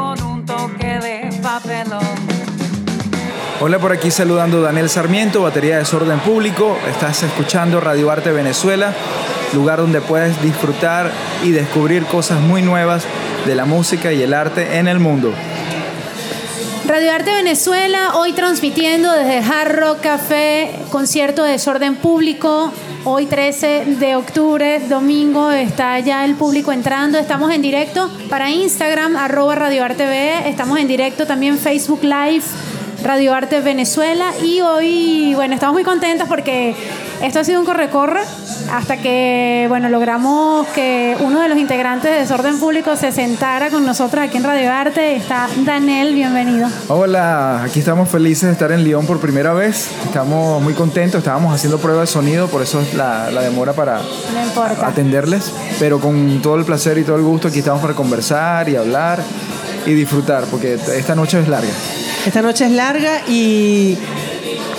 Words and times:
Hola 3.63 3.79
por 3.79 3.93
aquí 3.93 4.11
saludando 4.11 4.63
Daniel 4.63 4.89
Sarmiento, 4.89 5.43
batería 5.43 5.75
de 5.75 5.81
Desorden 5.81 6.19
Público. 6.21 6.79
Estás 6.89 7.23
escuchando 7.23 7.79
Radio 7.79 8.11
Arte 8.11 8.33
Venezuela, 8.33 8.95
lugar 9.53 9.81
donde 9.81 10.01
puedes 10.01 10.41
disfrutar 10.41 11.11
y 11.45 11.51
descubrir 11.51 12.07
cosas 12.07 12.41
muy 12.41 12.63
nuevas 12.63 13.05
de 13.45 13.55
la 13.55 13.67
música 13.67 14.15
y 14.15 14.23
el 14.23 14.33
arte 14.33 14.79
en 14.79 14.89
el 14.89 14.99
mundo. 14.99 15.35
Radio 16.87 17.13
Arte 17.13 17.35
Venezuela, 17.35 18.15
hoy 18.15 18.33
transmitiendo 18.33 19.13
desde 19.13 19.39
Hard 19.39 20.01
Café, 20.01 20.71
concierto 20.91 21.45
de 21.45 21.53
desorden 21.53 21.97
público. 21.97 22.73
Hoy 23.05 23.27
13 23.27 23.97
de 24.01 24.17
octubre, 24.17 24.81
domingo, 24.89 25.51
está 25.51 25.99
ya 26.01 26.25
el 26.25 26.35
público 26.35 26.73
entrando. 26.73 27.19
Estamos 27.19 27.53
en 27.53 27.61
directo 27.61 28.11
para 28.31 28.51
Instagram, 28.51 29.17
arroba 29.17 29.55
Radio 29.55 29.85
Arte 29.85 30.05
V. 30.05 30.49
Estamos 30.49 30.79
en 30.79 30.89
directo 30.89 31.27
también 31.27 31.59
Facebook 31.59 32.03
Live, 32.03 32.45
Radio 33.03 33.35
Arte 33.35 33.61
Venezuela. 33.61 34.33
Y 34.43 34.61
hoy, 34.61 35.35
bueno, 35.35 35.55
estamos 35.55 35.75
muy 35.75 35.85
contentos 35.85 36.29
porque 36.29 36.75
esto 37.23 37.41
ha 37.41 37.45
sido 37.45 37.61
un 37.61 37.67
corre-corre 37.67 38.21
hasta 38.73 38.97
que, 38.99 39.67
bueno, 39.69 39.89
logramos 39.89 40.67
que 40.69 41.17
uno 41.21 41.41
de 41.41 41.49
los 41.49 41.59
integrantes 41.59 42.11
de 42.11 42.19
Desorden 42.19 42.59
Público 42.59 42.97
se 42.97 43.13
sentara 43.13 43.71
con 43.71 43.85
nosotros 43.85 44.25
aquí 44.25 44.37
en 44.37 44.45
Radio 44.45 44.73
Arte. 44.73 45.17
Está 45.17 45.49
Daniel, 45.65 46.15
bienvenido. 46.15 46.69
Hola, 46.89 47.63
aquí 47.65 47.81
estamos 47.81 48.09
felices 48.09 48.45
de 48.45 48.53
estar 48.53 48.73
en 48.73 48.85
Lyon 48.85 49.07
por 49.07 49.21
primera 49.21 49.53
vez. 49.53 49.89
Estamos 50.05 50.63
muy 50.63 50.75
contentos, 50.75 51.19
estábamos 51.19 51.55
haciendo 51.55 51.79
pruebas 51.79 52.09
de 52.09 52.13
sonido, 52.13 52.49
por 52.49 52.63
eso 52.63 52.81
es 52.81 52.95
la, 52.95 53.31
la 53.31 53.43
demora 53.43 53.73
para 53.73 53.99
No 53.99 54.63
atenderles. 54.85 55.53
Pero 55.79 56.01
con 56.01 56.41
todo 56.43 56.57
el 56.57 56.65
placer 56.65 56.99
y 56.99 57.05
todo 57.05 57.17
el 57.17 57.23
gusto, 57.23 57.49
aquí 57.49 57.61
estamos 57.61 57.81
para 57.81 57.95
conversar 57.95 58.69
y 58.69 58.77
hablar 58.77 59.21
y 59.87 59.93
disfrutar, 59.93 60.45
porque 60.45 60.75
esta 60.75 61.15
noche 61.15 61.41
es 61.41 61.49
larga. 61.49 61.71
Esta 62.27 62.43
noche 62.43 62.67
es 62.67 62.71
larga 62.73 63.23
y 63.29 63.97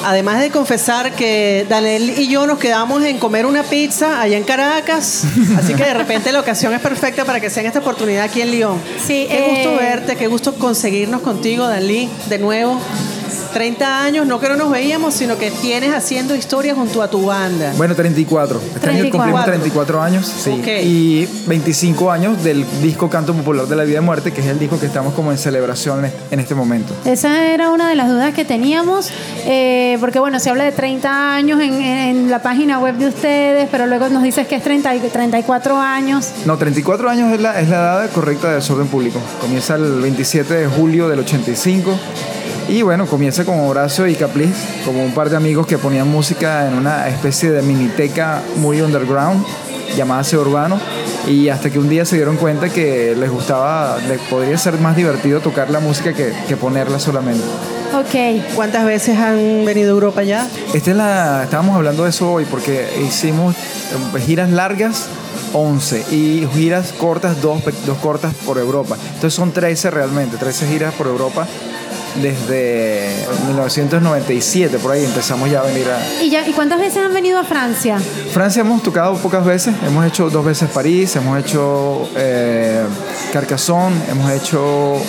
además 0.06 0.40
de 0.40 0.52
confesar 0.52 1.12
que 1.14 1.66
Daniel 1.68 2.14
y 2.18 2.28
yo 2.28 2.46
nos 2.46 2.60
quedamos 2.60 3.04
en 3.04 3.18
comer 3.18 3.48
una 3.48 3.64
pizza 3.64 4.22
allá 4.22 4.38
en 4.38 4.44
Caracas, 4.44 5.24
así 5.58 5.74
que 5.74 5.84
de 5.84 5.94
repente 5.96 6.32
la 6.32 6.40
ocasión 6.40 6.72
es 6.74 6.82
perfecta 6.82 7.26
para 7.26 7.40
que 7.40 7.50
sea 7.50 7.62
en 7.62 7.68
esta 7.68 7.80
oportunidad 7.80 8.26
aquí 8.26 8.42
en 8.42 8.52
Lyon. 8.52 8.82
Sí, 9.00 9.28
qué 9.28 9.40
eh, 9.40 9.50
gusto 9.50 9.76
verte, 9.76 10.16
qué 10.16 10.28
gusto 10.28 10.54
conseguirnos 10.54 11.22
contigo, 11.22 11.68
Dalí, 11.68 12.10
de 12.30 12.38
nuevo. 12.38 12.80
30 13.52 14.04
años, 14.04 14.26
no 14.26 14.40
que 14.40 14.50
no 14.50 14.56
nos 14.56 14.72
veíamos, 14.72 15.14
sino 15.14 15.38
que 15.38 15.52
tienes 15.52 15.94
haciendo 15.94 16.36
historia 16.36 16.74
junto 16.76 17.02
a 17.02 17.10
tu 17.10 17.26
banda. 17.28 17.74
Bueno, 17.78 17.96
34. 17.96 18.58
Este 18.76 18.90
año 18.90 19.00
34. 19.00 19.12
cumplimos 19.12 19.46
34 19.46 20.02
años, 20.02 20.26
sí. 20.26 20.50
Ok. 20.52 20.68
Y 20.84 21.28
25 21.48 22.12
años 22.12 22.44
del 22.44 22.66
disco 22.82 23.10
Canto 23.10 23.34
Popular 23.34 23.68
de 23.68 23.76
la 23.76 23.84
Vida 23.84 23.98
y 24.00 24.02
Muerte, 24.02 24.32
que 24.32 24.42
es 24.42 24.48
el 24.48 24.60
disco 24.60 24.80
que 24.80 24.86
estamos 24.86 25.14
como 25.14 25.32
en 25.32 25.38
celebración 25.38 26.06
en- 26.06 26.14
en 26.32 26.40
este 26.40 26.56
momento. 26.56 26.94
Esa 27.06 27.46
era 27.48 27.70
una 27.70 27.90
de 27.90 27.96
las 27.96 28.10
dudas 28.10 28.34
que 28.34 28.46
teníamos, 28.46 29.10
eh, 29.46 29.98
porque 30.00 30.20
bueno, 30.20 30.40
se 30.40 30.50
habla 30.50 30.64
de 30.64 30.72
30 30.72 31.36
años 31.36 31.60
en, 31.62 31.74
en 31.82 32.30
la 32.32 32.42
página 32.42 32.80
web 32.80 32.96
de 32.96 33.08
ustedes, 33.08 33.68
pero 33.72 33.86
luego 33.88 34.10
nos 34.10 34.24
dices 34.24 34.48
que 34.48 34.56
es 34.56 34.64
30, 34.64 34.96
y 34.96 35.00
34 35.00 35.78
años. 35.78 36.30
No, 36.46 36.58
34 36.58 37.10
años 37.10 37.34
es 37.34 37.42
la, 37.42 37.60
es 37.60 37.70
la 37.70 37.76
edad 37.78 38.10
correcta 38.12 38.50
de 38.50 38.56
desorden 38.56 38.88
público. 38.88 39.20
Comienza 39.40 39.76
el 39.76 40.02
27 40.02 40.54
de 40.54 40.68
julio 40.68 41.08
del 41.10 41.20
85. 41.20 41.92
Y 42.72 42.84
bueno, 42.84 43.06
comienza 43.06 43.44
con 43.44 43.60
Horacio 43.60 44.08
y 44.08 44.16
Capliz, 44.16 44.56
como 44.86 45.04
un 45.04 45.14
par 45.14 45.30
de 45.30 45.36
amigos 45.36 45.68
que 45.68 45.78
ponían 45.78 46.08
música 46.08 46.70
en 46.70 46.76
una 46.76 47.10
especie 47.10 47.52
de 47.52 47.62
miniteca 47.62 48.42
muy 48.56 48.80
underground 48.80 49.46
llamada 49.98 50.24
C 50.24 50.38
Urbano. 50.38 50.80
Y 51.28 51.50
hasta 51.50 51.70
que 51.70 51.80
un 51.80 51.90
día 51.90 52.06
se 52.06 52.16
dieron 52.16 52.38
cuenta 52.38 52.70
que 52.70 53.14
les 53.14 53.30
gustaba, 53.30 53.98
les 54.08 54.22
podría 54.22 54.58
ser 54.58 54.80
más 54.80 54.96
divertido 54.96 55.42
tocar 55.42 55.70
la 55.70 55.82
música 55.82 56.14
que, 56.14 56.32
que 56.48 56.56
ponerla 56.56 56.98
solamente. 56.98 57.44
Ok, 57.94 58.56
¿Cuántas 58.56 58.86
veces 58.86 59.18
han 59.18 59.66
venido 59.66 59.90
a 59.90 59.94
Europa 59.96 60.24
ya? 60.24 60.48
Esta 60.74 60.92
es 60.92 60.96
la, 60.96 61.44
estábamos 61.44 61.76
hablando 61.76 62.06
de 62.06 62.12
eso 62.12 62.32
hoy 62.32 62.46
porque 62.46 62.88
hicimos 63.06 63.54
eh, 63.54 64.20
giras 64.22 64.50
largas 64.50 65.10
11 65.52 66.06
y 66.10 66.48
giras 66.54 66.94
cortas, 66.94 67.42
dos, 67.42 67.62
dos 67.86 67.98
cortas 67.98 68.34
por 68.46 68.58
Europa. 68.60 68.96
Entonces 69.08 69.34
son 69.34 69.52
13 69.52 69.92
realmente, 69.92 70.38
13 70.38 70.68
giras 70.68 70.94
por 70.94 71.08
Europa 71.08 71.46
desde 72.16 73.26
1997, 73.48 74.80
por 74.80 74.92
ahí 74.92 75.06
empezamos 75.06 75.50
ya 75.50 75.62
a 75.62 75.64
venir 75.64 75.88
a... 75.90 76.24
¿Y, 76.24 76.30
ya, 76.30 76.48
¿y 76.48 76.52
cuántas 76.52 76.80
veces 76.80 76.98
han 76.98 77.14
venido 77.14 77.40
a 77.40 77.44
Francia? 77.44 78.00
Francia 78.34 78.62
hemos 78.62 78.84
tocado 78.84 79.16
pocas 79.18 79.46
veces, 79.46 79.74
hemos 79.86 80.06
hecho 80.06 80.30
dos 80.30 80.46
veces 80.46 80.70
París, 80.70 81.16
hemos 81.16 81.40
hecho 81.40 82.10
eh, 82.16 82.84
Carcassonne, 83.32 83.96
hemos 84.10 84.32
hecho 84.32 85.02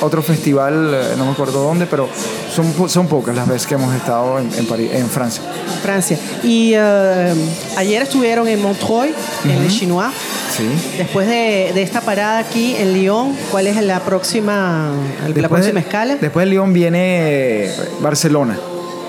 otro 0.00 0.22
festival, 0.22 0.92
eh, 0.94 1.14
no 1.16 1.26
me 1.26 1.32
acuerdo 1.32 1.62
dónde, 1.62 1.86
pero 1.86 2.08
son, 2.54 2.88
son 2.88 3.06
pocas 3.06 3.34
las 3.34 3.48
veces 3.48 3.66
que 3.66 3.74
hemos 3.74 3.94
estado 3.94 4.38
en, 4.38 4.52
en, 4.54 4.66
París, 4.66 4.90
en 4.92 5.08
Francia. 5.08 5.42
Francia. 5.82 6.18
Y 6.42 6.72
eh, 6.74 7.34
ayer 7.76 8.02
estuvieron 8.02 8.46
en 8.48 8.62
Montreuil, 8.62 9.14
en 9.44 9.50
el 9.50 9.68
Chinois. 9.68 10.12
Sí. 10.50 10.68
Después 10.96 11.26
de, 11.28 11.70
de 11.74 11.82
esta 11.82 12.00
parada 12.00 12.38
aquí 12.38 12.74
en 12.76 12.92
Lyon, 12.94 13.34
¿cuál 13.50 13.66
es 13.66 13.76
la 13.82 14.00
próxima, 14.00 14.90
la 15.20 15.26
Después 15.26 15.48
próxima 15.48 15.74
de- 15.74 15.80
escala? 15.80 16.16
Después 16.20 16.46
de 16.46 16.50
Lyon 16.50 16.72
viene 16.72 17.64
eh, 17.66 17.74
Barcelona. 18.00 18.58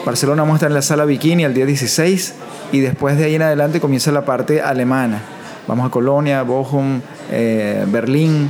Barcelona 0.05 0.43
vamos 0.43 0.55
a 0.55 0.57
estar 0.57 0.69
en 0.69 0.75
la 0.75 0.81
sala 0.81 1.05
Bikini 1.05 1.43
el 1.43 1.53
día 1.53 1.65
16 1.65 2.33
y 2.71 2.79
después 2.79 3.17
de 3.17 3.25
ahí 3.25 3.35
en 3.35 3.41
adelante 3.41 3.79
comienza 3.79 4.11
la 4.11 4.25
parte 4.25 4.61
alemana. 4.61 5.21
Vamos 5.67 5.87
a 5.87 5.91
Colonia, 5.91 6.41
Bochum, 6.43 7.01
eh, 7.31 7.83
Berlín, 7.87 8.49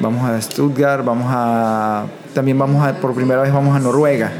vamos 0.00 0.28
a 0.28 0.40
Stuttgart, 0.40 1.04
vamos 1.04 1.26
a 1.30 2.04
también 2.38 2.56
vamos 2.56 2.86
a 2.86 2.92
por 2.94 3.14
primera 3.14 3.40
vez 3.42 3.52
vamos 3.52 3.74
a 3.76 3.80
Noruega. 3.80 4.30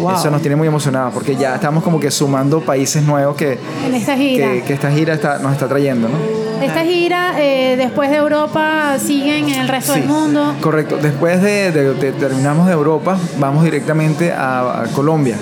Wow. 0.00 0.12
Eso 0.16 0.30
nos 0.30 0.42
tiene 0.42 0.54
muy 0.54 0.68
emocionados 0.68 1.14
porque 1.14 1.34
ya 1.34 1.54
estamos 1.54 1.82
como 1.82 1.98
que 1.98 2.10
sumando 2.10 2.60
países 2.60 3.02
nuevos 3.02 3.36
que, 3.36 3.58
En 3.86 3.94
esta 3.94 4.16
gira. 4.16 4.52
que, 4.52 4.62
que 4.64 4.72
esta 4.74 4.90
gira 4.90 5.14
está, 5.14 5.38
nos 5.38 5.52
está 5.52 5.66
trayendo, 5.66 6.08
¿no? 6.08 6.14
Esta 6.62 6.82
gira, 6.84 7.34
eh, 7.40 7.76
después 7.78 8.10
de 8.10 8.16
Europa, 8.16 8.96
siguen 8.98 9.48
en 9.48 9.60
el 9.60 9.68
resto 9.68 9.94
Sí, 9.94 10.00
del 10.00 10.08
mundo. 10.08 10.54
Correcto. 10.60 10.98
Después 11.00 11.40
de, 11.40 11.70
de- 11.72 11.94
de- 11.94 12.12
terminamos 12.12 12.66
de 12.66 12.72
Europa, 12.74 13.16
vamos 13.38 13.64
directamente 13.64 14.30
a, 14.32 14.82
a 14.82 14.84
Colombia. 14.94 15.36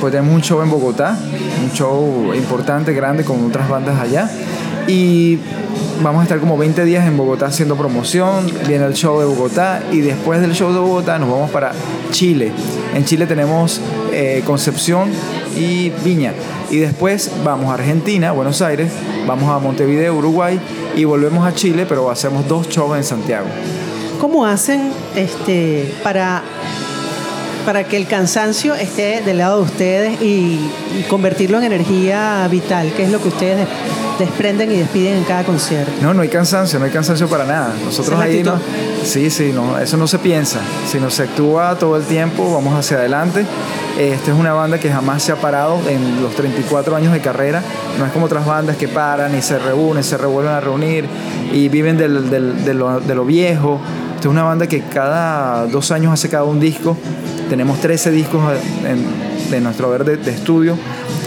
Pues 0.00 0.12
tenemos 0.12 0.32
un 0.34 0.42
show 0.42 0.62
en 0.62 0.70
Bogotá, 0.70 1.16
un 1.64 1.72
show 1.72 2.32
importante, 2.36 2.92
grande, 2.92 3.24
con 3.24 3.44
otras 3.46 3.68
bandas 3.68 3.98
allá. 3.98 4.30
Y 4.86 5.38
vamos 6.02 6.20
a 6.20 6.22
estar 6.24 6.38
como 6.40 6.56
20 6.56 6.84
días 6.84 7.06
en 7.06 7.16
Bogotá 7.16 7.46
haciendo 7.46 7.76
promoción. 7.76 8.46
Viene 8.66 8.84
el 8.86 8.94
show 8.94 9.18
de 9.20 9.26
Bogotá 9.26 9.82
y 9.90 10.00
después 10.00 10.40
del 10.40 10.52
show 10.52 10.72
de 10.72 10.78
Bogotá 10.78 11.18
nos 11.18 11.30
vamos 11.30 11.50
para 11.50 11.72
Chile. 12.10 12.52
En 12.94 13.04
Chile 13.04 13.26
tenemos 13.26 13.80
eh, 14.12 14.42
Concepción 14.46 15.10
y 15.56 15.90
Viña. 16.04 16.32
Y 16.70 16.78
después 16.78 17.30
vamos 17.44 17.70
a 17.70 17.74
Argentina, 17.74 18.32
Buenos 18.32 18.60
Aires, 18.62 18.92
vamos 19.26 19.50
a 19.50 19.58
Montevideo, 19.58 20.14
Uruguay 20.14 20.60
y 20.94 21.04
volvemos 21.04 21.46
a 21.46 21.54
Chile, 21.54 21.86
pero 21.88 22.10
hacemos 22.10 22.46
dos 22.46 22.68
shows 22.68 22.96
en 22.96 23.04
Santiago. 23.04 23.46
¿Cómo 24.20 24.44
hacen 24.44 24.92
este, 25.14 25.94
para, 26.02 26.42
para 27.68 27.84
que 27.84 27.98
el 27.98 28.06
cansancio 28.06 28.74
esté 28.74 29.20
del 29.20 29.36
lado 29.36 29.58
de 29.58 29.62
ustedes 29.64 30.22
y, 30.22 30.58
y 30.98 31.04
convertirlo 31.06 31.58
en 31.58 31.64
energía 31.64 32.48
vital? 32.50 32.90
¿Qué 32.96 33.02
es 33.02 33.10
lo 33.10 33.20
que 33.20 33.28
ustedes 33.28 33.58
des- 33.58 33.68
desprenden 34.18 34.72
y 34.72 34.76
despiden 34.78 35.18
en 35.18 35.24
cada 35.24 35.44
concierto? 35.44 35.92
No, 36.00 36.14
no 36.14 36.22
hay 36.22 36.28
cansancio, 36.30 36.78
no 36.78 36.86
hay 36.86 36.90
cansancio 36.90 37.28
para 37.28 37.44
nada. 37.44 37.74
Nosotros 37.84 38.18
ahí 38.18 38.42
no. 38.42 38.58
Sí, 39.04 39.28
sí, 39.28 39.52
no, 39.54 39.78
eso 39.78 39.98
no 39.98 40.06
se 40.08 40.18
piensa, 40.18 40.60
sino 40.90 41.10
se 41.10 41.24
actúa 41.24 41.76
todo 41.78 41.98
el 41.98 42.04
tiempo, 42.04 42.50
vamos 42.54 42.74
hacia 42.74 42.96
adelante. 42.96 43.44
Esta 43.98 44.30
es 44.32 44.38
una 44.38 44.54
banda 44.54 44.78
que 44.80 44.90
jamás 44.90 45.22
se 45.22 45.32
ha 45.32 45.36
parado 45.36 45.78
en 45.90 46.22
los 46.22 46.34
34 46.36 46.96
años 46.96 47.12
de 47.12 47.20
carrera. 47.20 47.62
No 47.98 48.06
es 48.06 48.12
como 48.12 48.24
otras 48.24 48.46
bandas 48.46 48.78
que 48.78 48.88
paran 48.88 49.36
y 49.36 49.42
se 49.42 49.58
reúnen, 49.58 50.02
se 50.02 50.16
revuelven 50.16 50.54
a 50.54 50.60
reunir 50.60 51.04
y 51.52 51.68
viven 51.68 51.98
del- 51.98 52.30
del- 52.30 52.64
de, 52.64 52.72
lo, 52.72 52.98
de 52.98 53.14
lo 53.14 53.26
viejo. 53.26 53.78
Esta 54.18 54.26
es 54.26 54.32
una 54.32 54.42
banda 54.42 54.66
que 54.66 54.80
cada 54.80 55.64
dos 55.68 55.92
años 55.92 56.12
hace 56.12 56.28
cada 56.28 56.42
un 56.42 56.58
disco. 56.58 56.96
Tenemos 57.48 57.80
13 57.80 58.10
discos 58.10 58.42
de 59.48 59.60
nuestro 59.60 59.86
haber 59.86 60.04
de, 60.04 60.16
de 60.16 60.32
estudio. 60.32 60.76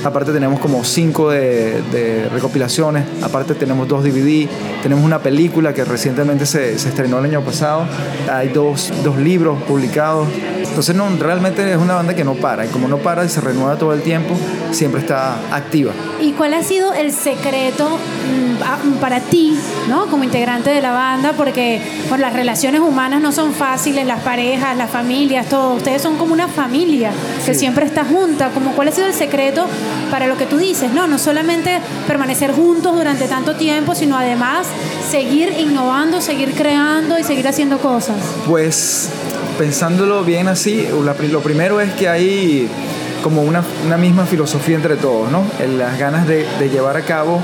Aparte 0.03 0.33
tenemos 0.33 0.59
como 0.59 0.83
5 0.83 1.29
de, 1.29 1.81
de 1.83 2.27
recopilaciones. 2.27 3.05
Aparte 3.21 3.55
tenemos 3.55 3.87
dos 3.87 4.03
DVD. 4.03 4.45
Tenemos 4.83 5.05
una 5.05 5.19
película 5.19 5.73
que 5.73 5.85
recientemente 5.85 6.45
se, 6.45 6.77
se 6.77 6.89
estrenó 6.89 7.19
el 7.19 7.25
año 7.27 7.39
pasado. 7.45 7.85
Hay 8.29 8.49
dos, 8.49 8.91
dos 9.05 9.15
libros 9.15 9.63
publicados. 9.63 10.27
Entonces 10.71 10.95
no, 10.95 11.07
realmente 11.19 11.69
es 11.69 11.77
una 11.77 11.95
banda 11.95 12.15
que 12.15 12.23
no 12.23 12.33
para 12.35 12.65
y 12.65 12.69
como 12.69 12.87
no 12.87 12.97
para 12.97 13.23
y 13.25 13.29
se 13.29 13.41
renueva 13.41 13.75
todo 13.77 13.93
el 13.93 14.01
tiempo, 14.01 14.35
siempre 14.71 15.01
está 15.01 15.35
activa. 15.51 15.91
¿Y 16.21 16.31
cuál 16.31 16.53
ha 16.53 16.63
sido 16.63 16.93
el 16.93 17.11
secreto 17.11 17.87
mm, 17.89 18.63
a- 18.63 18.99
para 19.01 19.19
ti, 19.19 19.59
¿no? 19.89 20.05
como 20.07 20.23
integrante 20.23 20.69
de 20.69 20.81
la 20.81 20.91
banda? 20.91 21.33
Porque 21.35 21.81
bueno, 22.07 22.21
las 22.23 22.33
relaciones 22.33 22.79
humanas 22.81 23.21
no 23.21 23.31
son 23.33 23.53
fáciles, 23.53 24.05
las 24.07 24.21
parejas, 24.21 24.77
las 24.77 24.89
familias, 24.89 25.47
todo. 25.49 25.73
Ustedes 25.75 26.01
son 26.01 26.17
como 26.17 26.31
una 26.33 26.47
familia 26.47 27.11
que 27.45 27.53
siempre 27.53 27.85
está 27.85 28.05
junta. 28.05 28.49
Como, 28.53 28.71
¿Cuál 28.71 28.87
ha 28.87 28.91
sido 28.91 29.07
el 29.07 29.13
secreto 29.13 29.65
para 30.09 30.27
lo 30.27 30.37
que 30.37 30.45
tú 30.45 30.57
dices? 30.57 30.91
No, 30.93 31.05
no 31.07 31.19
solamente 31.19 31.79
permanecer 32.07 32.53
juntos 32.53 32.95
durante 32.95 33.27
tanto 33.27 33.55
tiempo, 33.55 33.93
sino 33.93 34.17
además 34.17 34.67
seguir 35.09 35.53
innovando, 35.59 36.21
seguir 36.21 36.53
creando 36.53 37.19
y 37.19 37.23
seguir 37.23 37.47
haciendo 37.47 37.77
cosas. 37.79 38.15
Pues 38.47 39.09
pensándolo 39.61 40.23
bien 40.23 40.47
así, 40.47 40.87
lo 41.31 41.41
primero 41.41 41.81
es 41.81 41.93
que 41.93 42.09
hay 42.09 42.67
como 43.21 43.43
una, 43.43 43.61
misma 43.95 44.25
filosofía 44.25 44.75
entre 44.75 44.95
todos, 44.95 45.31
¿no? 45.31 45.43
Las 45.77 45.99
ganas 45.99 46.27
de, 46.27 46.47
llevar 46.71 46.97
a 46.97 47.01
cabo 47.01 47.39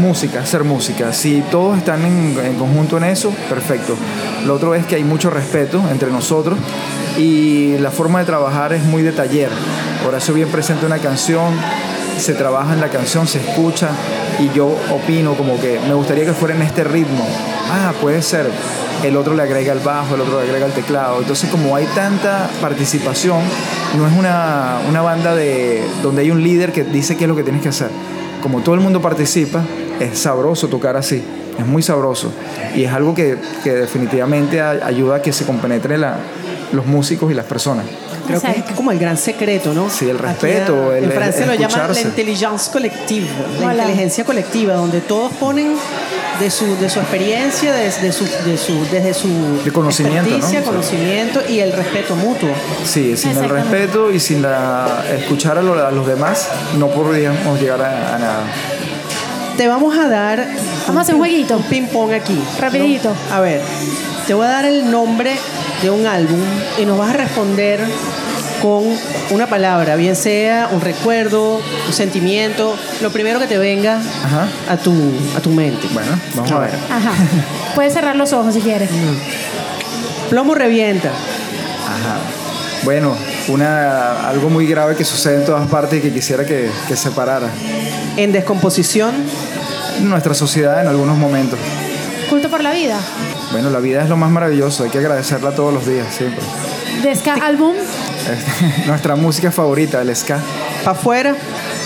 música, 0.00 0.38
hacer 0.38 0.62
música. 0.62 1.12
Si 1.12 1.42
todos 1.50 1.78
están 1.78 2.04
en, 2.04 2.54
conjunto 2.54 2.96
en 2.96 3.02
eso, 3.02 3.34
perfecto. 3.48 3.96
Lo 4.46 4.54
otro 4.54 4.76
es 4.76 4.86
que 4.86 4.94
hay 4.94 5.02
mucho 5.02 5.30
respeto 5.30 5.82
entre 5.90 6.12
nosotros 6.12 6.56
y 7.18 7.76
la 7.78 7.90
forma 7.90 8.20
de 8.20 8.26
trabajar 8.26 8.72
es 8.72 8.84
muy 8.84 9.02
de 9.02 9.10
taller. 9.10 9.50
Horacio 10.06 10.34
bien 10.34 10.48
presenta 10.48 10.86
una 10.86 10.98
canción, 10.98 11.54
se 12.18 12.34
trabaja 12.34 12.72
en 12.72 12.80
la 12.80 12.88
canción, 12.88 13.26
se 13.26 13.40
escucha 13.40 13.88
y 14.38 14.48
yo 14.56 14.78
opino 14.92 15.34
como 15.34 15.60
que 15.60 15.80
me 15.88 15.94
gustaría 15.94 16.24
que 16.24 16.34
fuera 16.34 16.54
en 16.54 16.62
este 16.62 16.84
ritmo. 16.84 17.26
Ah, 17.68 17.92
puede 18.00 18.22
ser. 18.22 18.46
El 19.02 19.16
otro 19.16 19.34
le 19.34 19.42
agrega 19.42 19.72
el 19.72 19.80
bajo, 19.80 20.14
el 20.14 20.20
otro 20.20 20.38
le 20.40 20.46
agrega 20.46 20.66
el 20.66 20.72
teclado. 20.72 21.18
Entonces 21.20 21.50
como 21.50 21.74
hay 21.76 21.86
tanta 21.94 22.48
participación, 22.60 23.40
no 23.96 24.06
es 24.06 24.12
una, 24.16 24.78
una 24.88 25.02
banda 25.02 25.34
de, 25.34 25.82
donde 26.02 26.22
hay 26.22 26.30
un 26.30 26.42
líder 26.42 26.72
que 26.72 26.84
dice 26.84 27.16
qué 27.16 27.24
es 27.24 27.28
lo 27.28 27.36
que 27.36 27.42
tienes 27.42 27.62
que 27.62 27.68
hacer. 27.68 27.88
Como 28.42 28.60
todo 28.60 28.74
el 28.74 28.80
mundo 28.80 29.00
participa, 29.02 29.62
es 30.00 30.18
sabroso 30.18 30.68
tocar 30.68 30.96
así. 30.96 31.22
Es 31.58 31.66
muy 31.66 31.82
sabroso. 31.82 32.32
Y 32.74 32.84
es 32.84 32.92
algo 32.92 33.14
que, 33.14 33.36
que 33.62 33.72
definitivamente 33.72 34.60
ayuda 34.60 35.16
a 35.16 35.22
que 35.22 35.32
se 35.32 35.44
compenetren 35.44 36.00
la- 36.00 36.16
los 36.72 36.86
músicos 36.86 37.30
y 37.30 37.34
las 37.34 37.44
personas. 37.44 37.84
Creo 38.26 38.40
que 38.40 38.50
es 38.50 38.64
como 38.76 38.90
el 38.92 38.98
gran 38.98 39.18
secreto, 39.18 39.74
¿no? 39.74 39.90
Sí, 39.90 40.08
el 40.08 40.18
respeto, 40.18 40.94
el- 40.94 41.04
en 41.04 41.10
el 41.12 41.46
lo 41.48 41.54
llaman 41.54 41.92
la 41.92 42.00
intelligence 42.00 42.70
collective, 42.72 43.26
la 43.60 43.74
inteligencia 43.74 44.24
colectiva, 44.24 44.74
donde 44.74 45.00
todos 45.02 45.32
ponen 45.34 45.74
de 46.40 46.50
su, 46.50 46.76
de 46.78 46.88
su 46.90 46.98
experiencia, 47.00 47.72
desde 47.72 48.12
su, 48.12 48.24
de 48.24 48.56
su, 48.58 48.84
desde 48.90 49.14
su 49.14 49.62
De 49.64 49.70
conocimiento, 49.72 50.30
¿no? 50.30 50.36
experticia, 50.36 50.60
Sí. 50.60 50.64
conocimiento 50.66 51.40
y 51.48 51.60
el 51.60 51.72
respeto 51.72 52.16
mutuo. 52.16 52.50
Sí, 52.84 53.16
sin 53.16 53.36
el 53.36 53.48
respeto 53.48 54.10
y 54.10 54.18
sin 54.20 54.42
la, 54.42 55.04
escuchar 55.16 55.58
a, 55.58 55.62
lo- 55.62 55.86
a 55.86 55.90
los 55.90 56.06
demás, 56.06 56.48
no 56.78 56.88
podríamos 56.88 57.60
llegar 57.60 57.80
a, 57.82 58.16
a 58.16 58.18
nada. 58.18 58.42
Te 59.56 59.68
vamos 59.68 59.96
a 59.98 60.08
dar 60.08 60.46
Vamos 60.86 61.00
a 61.00 61.02
hacer 61.02 61.14
un 61.14 61.20
jueguito. 61.20 61.56
un 61.58 61.62
ping 61.64 61.86
pong 61.88 62.12
aquí. 62.12 62.32
¿no? 62.34 62.60
Rapidito. 62.60 63.14
A 63.30 63.40
ver, 63.40 63.60
te 64.26 64.34
voy 64.34 64.46
a 64.46 64.48
dar 64.50 64.64
el 64.64 64.90
nombre 64.90 65.36
de 65.82 65.90
un 65.90 66.06
álbum 66.06 66.40
y 66.78 66.84
nos 66.86 66.98
vas 66.98 67.10
a 67.10 67.12
responder 67.12 67.80
con 68.62 68.84
una 69.30 69.48
palabra, 69.48 69.96
bien 69.96 70.14
sea 70.14 70.68
un 70.70 70.80
recuerdo, 70.80 71.56
un 71.56 71.92
sentimiento, 71.92 72.76
lo 73.02 73.10
primero 73.10 73.40
que 73.40 73.48
te 73.48 73.58
venga 73.58 73.96
Ajá. 73.96 74.46
a 74.70 74.76
tu, 74.76 74.92
a 75.36 75.40
tu 75.40 75.50
mente. 75.50 75.88
Bueno, 75.92 76.12
vamos 76.36 76.52
a 76.52 76.58
ver. 76.60 76.70
Ajá. 76.88 77.12
Puedes 77.74 77.92
cerrar 77.92 78.14
los 78.14 78.32
ojos 78.32 78.54
si 78.54 78.60
quieres. 78.60 78.88
Plomo 80.30 80.54
revienta. 80.54 81.08
Ajá. 81.08 82.18
Bueno, 82.84 83.16
una, 83.48 84.28
algo 84.28 84.48
muy 84.48 84.66
grave 84.66 84.94
que 84.94 85.04
sucede 85.04 85.36
en 85.40 85.44
todas 85.44 85.68
partes 85.68 85.98
y 85.98 86.02
que 86.02 86.12
quisiera 86.12 86.46
que, 86.46 86.70
que 86.86 86.96
se 86.96 87.10
parara. 87.10 87.48
En 88.16 88.30
descomposición, 88.30 89.12
nuestra 90.02 90.34
sociedad 90.34 90.80
en 90.80 90.86
algunos 90.86 91.18
momentos. 91.18 91.58
Culto 92.30 92.48
por 92.48 92.62
la 92.62 92.72
vida. 92.72 92.98
Bueno, 93.50 93.70
la 93.70 93.80
vida 93.80 94.02
es 94.02 94.08
lo 94.08 94.16
más 94.16 94.30
maravilloso, 94.30 94.84
hay 94.84 94.90
que 94.90 94.98
agradecerla 94.98 95.50
todos 95.50 95.74
los 95.74 95.86
días, 95.86 96.06
siempre. 96.14 96.42
De 97.02 97.14
Ska 97.14 97.34
Album. 97.34 97.74
Este, 97.76 98.01
nuestra 98.86 99.16
música 99.16 99.50
favorita, 99.50 100.00
el 100.02 100.14
ska. 100.14 100.38
para 100.84 100.96
afuera, 100.96 101.36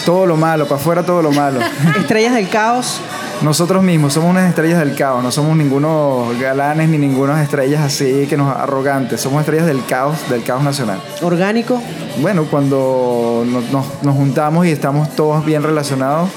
Todo 0.05 0.27
lo 0.27 0.37
malo, 0.37 0.67
para 0.67 0.81
afuera 0.81 1.03
todo 1.05 1.23
lo 1.23 1.33
malo. 1.33 1.61
estrellas 1.99 2.35
del 2.35 2.49
caos, 2.49 3.01
Nosotros 3.43 3.83
mismos 3.83 4.15
somos 4.15 4.31
unas 4.31 4.49
estrellas 4.49 4.79
del 4.79 4.95
caos, 4.97 5.23
no 5.23 5.31
somos 5.31 5.57
ningunos 5.57 6.39
galanes 6.41 6.89
ni 6.89 6.97
ningunas 6.99 7.43
estrellas 7.43 7.83
así 7.83 8.27
que 8.29 8.37
nos 8.37 8.57
arrogantes, 8.57 9.21
somos 9.21 9.41
estrellas 9.41 9.67
del 9.67 9.85
caos, 9.85 10.17
del 10.31 10.43
caos 10.43 10.63
nacional. 10.65 11.01
orgánico, 11.23 11.81
Bueno, 12.23 12.47
cuando 12.51 13.45
nos, 13.47 13.71
nos- 13.71 14.03
nos 14.03 14.15
juntamos 14.17 14.67
y 14.67 14.71
estamos 14.71 15.15
todos 15.15 15.45
bien 15.45 15.63
relacionados, 15.63 16.31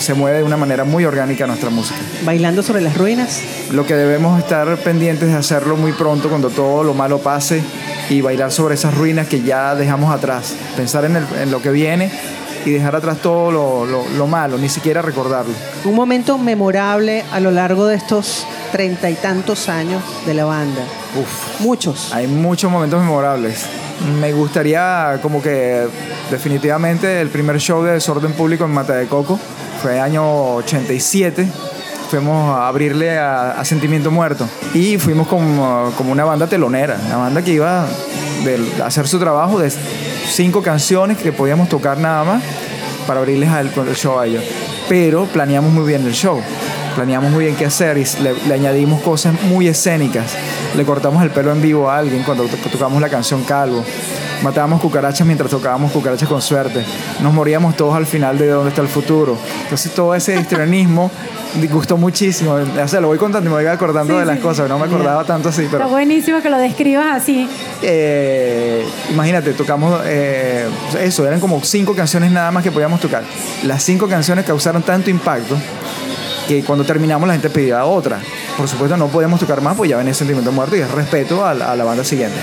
se 0.00 0.14
mueve 0.14 0.38
de 0.38 0.42
una 0.44 0.56
manera 0.56 0.82
muy 0.84 1.04
orgánica 1.04 1.46
nuestra 1.46 1.70
música. 1.70 1.98
bailando 2.24 2.62
sobre 2.62 2.80
las 2.80 2.96
ruinas, 2.98 3.40
Lo 3.72 3.86
que 3.86 3.94
debemos 3.94 4.38
estar 4.40 4.76
pendientes 4.78 5.28
de 5.28 5.36
hacerlo 5.36 5.76
muy 5.76 5.92
pronto 5.92 6.28
cuando 6.28 6.50
todo 6.50 6.82
lo 6.82 6.92
malo 6.92 7.18
pase 7.18 7.62
y 8.10 8.20
bailar 8.20 8.50
sobre 8.50 8.74
esas 8.74 8.94
ruinas 8.94 9.28
que 9.28 9.42
ya 9.42 9.74
dejamos 9.76 10.12
atrás. 10.12 10.54
Pensar 10.76 11.04
en, 11.04 11.16
el- 11.16 11.26
en 11.40 11.50
lo 11.52 11.62
que 11.62 11.70
viene 11.70 12.10
y 12.66 12.72
dejar 12.72 12.94
atrás 12.96 13.18
todo 13.22 13.50
lo, 13.50 13.86
lo- 13.86 14.06
lo 14.16 14.26
malo, 14.26 14.58
ni 14.58 14.68
siquiera 14.68 15.00
recordarlo. 15.00 15.54
un 15.84 15.94
momento 15.94 16.36
memorable 16.36 17.24
a 17.32 17.40
lo 17.40 17.50
largo 17.50 17.86
de 17.86 17.96
estos 17.96 18.46
treinta 18.72 19.08
y 19.08 19.14
tantos 19.14 19.68
años 19.68 20.02
de 20.26 20.34
la 20.34 20.44
banda. 20.44 20.82
Uf. 21.18 21.60
Muchos. 21.60 22.12
Hay 22.12 22.26
muchos 22.26 22.70
momentos 22.70 23.00
memorables. 23.00 23.64
Me 24.20 24.32
gustaría 24.32 25.18
como 25.22 25.40
que 25.40 25.86
definitivamente 26.30 27.20
el 27.20 27.28
primer 27.30 27.58
show 27.58 27.82
de 27.82 27.92
Desorden 27.92 28.32
Público 28.32 28.64
en 28.64 28.72
Mata 28.72 28.94
de 28.94 29.06
Coco 29.06 29.38
fue 29.80 29.98
año 30.00 30.54
87. 30.56 31.48
Fuimos 32.10 32.56
a 32.56 32.68
abrirle 32.68 33.18
a, 33.18 33.52
a 33.52 33.64
Sentimiento 33.64 34.10
Muerto 34.10 34.46
y 34.74 34.98
fuimos 34.98 35.26
como, 35.26 35.90
como 35.96 36.12
una 36.12 36.24
banda 36.24 36.46
telonera, 36.46 36.96
una 37.06 37.16
banda 37.16 37.42
que 37.42 37.52
iba 37.52 37.84
de- 38.46 38.82
hacer 38.82 39.06
su 39.08 39.18
trabajo 39.18 39.58
de 39.58 39.70
cinco 40.30 40.62
canciones 40.62 41.18
que 41.18 41.32
podíamos 41.32 41.68
tocar 41.68 41.98
nada 41.98 42.24
más 42.24 42.42
para 43.06 43.20
abrirles 43.20 43.50
el 43.52 43.94
show 43.94 44.18
a 44.18 44.26
ellos. 44.26 44.44
Pero 44.88 45.24
planeamos 45.26 45.72
muy 45.72 45.84
bien 45.84 46.06
el 46.06 46.12
show, 46.12 46.40
planeamos 46.94 47.30
muy 47.30 47.44
bien 47.44 47.56
qué 47.56 47.66
hacer 47.66 47.98
y 47.98 48.04
le, 48.22 48.34
le 48.46 48.54
añadimos 48.54 49.02
cosas 49.02 49.34
muy 49.42 49.68
escénicas. 49.68 50.32
Le 50.76 50.84
cortamos 50.84 51.22
el 51.22 51.30
pelo 51.30 51.52
en 51.52 51.60
vivo 51.60 51.90
a 51.90 51.98
alguien 51.98 52.22
cuando 52.22 52.44
to- 52.44 52.56
tocamos 52.70 53.00
la 53.00 53.08
canción 53.08 53.42
Calvo. 53.44 53.84
Matábamos 54.42 54.80
cucarachas 54.82 55.26
mientras 55.26 55.50
tocábamos 55.50 55.90
cucarachas 55.92 56.28
con 56.28 56.42
suerte. 56.42 56.84
Nos 57.22 57.32
moríamos 57.32 57.74
todos 57.76 57.94
al 57.96 58.06
final 58.06 58.36
de 58.38 58.48
Dónde 58.48 58.68
está 58.68 58.82
el 58.82 58.88
futuro. 58.88 59.38
Entonces 59.66 59.92
todo 59.94 60.14
ese 60.14 60.38
histrionismo 60.38 61.10
gustó 61.70 61.96
muchísimo. 61.96 62.52
O 62.52 62.88
sea, 62.88 63.00
lo 63.00 63.08
voy 63.08 63.18
contando 63.18 63.50
y 63.50 63.52
me 63.52 63.62
voy 63.62 63.66
acordando 63.66 64.14
Sí, 64.14 64.20
de 64.20 64.24
las 64.24 64.36
sí, 64.36 64.42
cosas. 64.42 64.68
No 64.68 64.78
me 64.78 64.84
acordaba 64.84 65.24
tanto 65.24 65.48
así, 65.48 65.64
Está 65.64 65.78
pero... 65.78 65.88
buenísimo 65.88 66.40
que 66.40 66.50
lo 66.50 66.58
describas 66.58 67.22
así. 67.22 67.48
Eh, 67.82 68.86
imagínate, 69.10 69.52
tocamos 69.54 70.00
eh, 70.04 70.68
eso, 71.00 71.26
eran 71.26 71.40
como 71.40 71.62
cinco 71.64 71.94
canciones 71.94 72.30
nada 72.30 72.50
más 72.52 72.62
que 72.62 72.70
podíamos 72.70 73.00
tocar. 73.00 73.24
Las 73.64 73.82
cinco 73.82 74.06
canciones 74.06 74.44
causaron 74.44 74.82
tanto 74.82 75.10
impacto 75.10 75.56
que 76.46 76.62
cuando 76.62 76.84
terminamos 76.84 77.26
la 77.26 77.34
gente 77.34 77.50
pedía 77.50 77.84
otra. 77.84 78.20
Por 78.56 78.68
supuesto 78.68 78.96
no 78.96 79.08
podíamos 79.08 79.40
tocar 79.40 79.60
más, 79.60 79.76
pues 79.76 79.90
ya 79.90 79.96
venía 79.96 80.14
Sentimiento 80.14 80.52
Muerto 80.52 80.76
y 80.76 80.80
es 80.80 80.90
respeto 80.92 81.44
a 81.44 81.54
la, 81.54 81.72
a 81.72 81.76
la 81.76 81.82
banda 81.82 82.04
siguiente. 82.04 82.36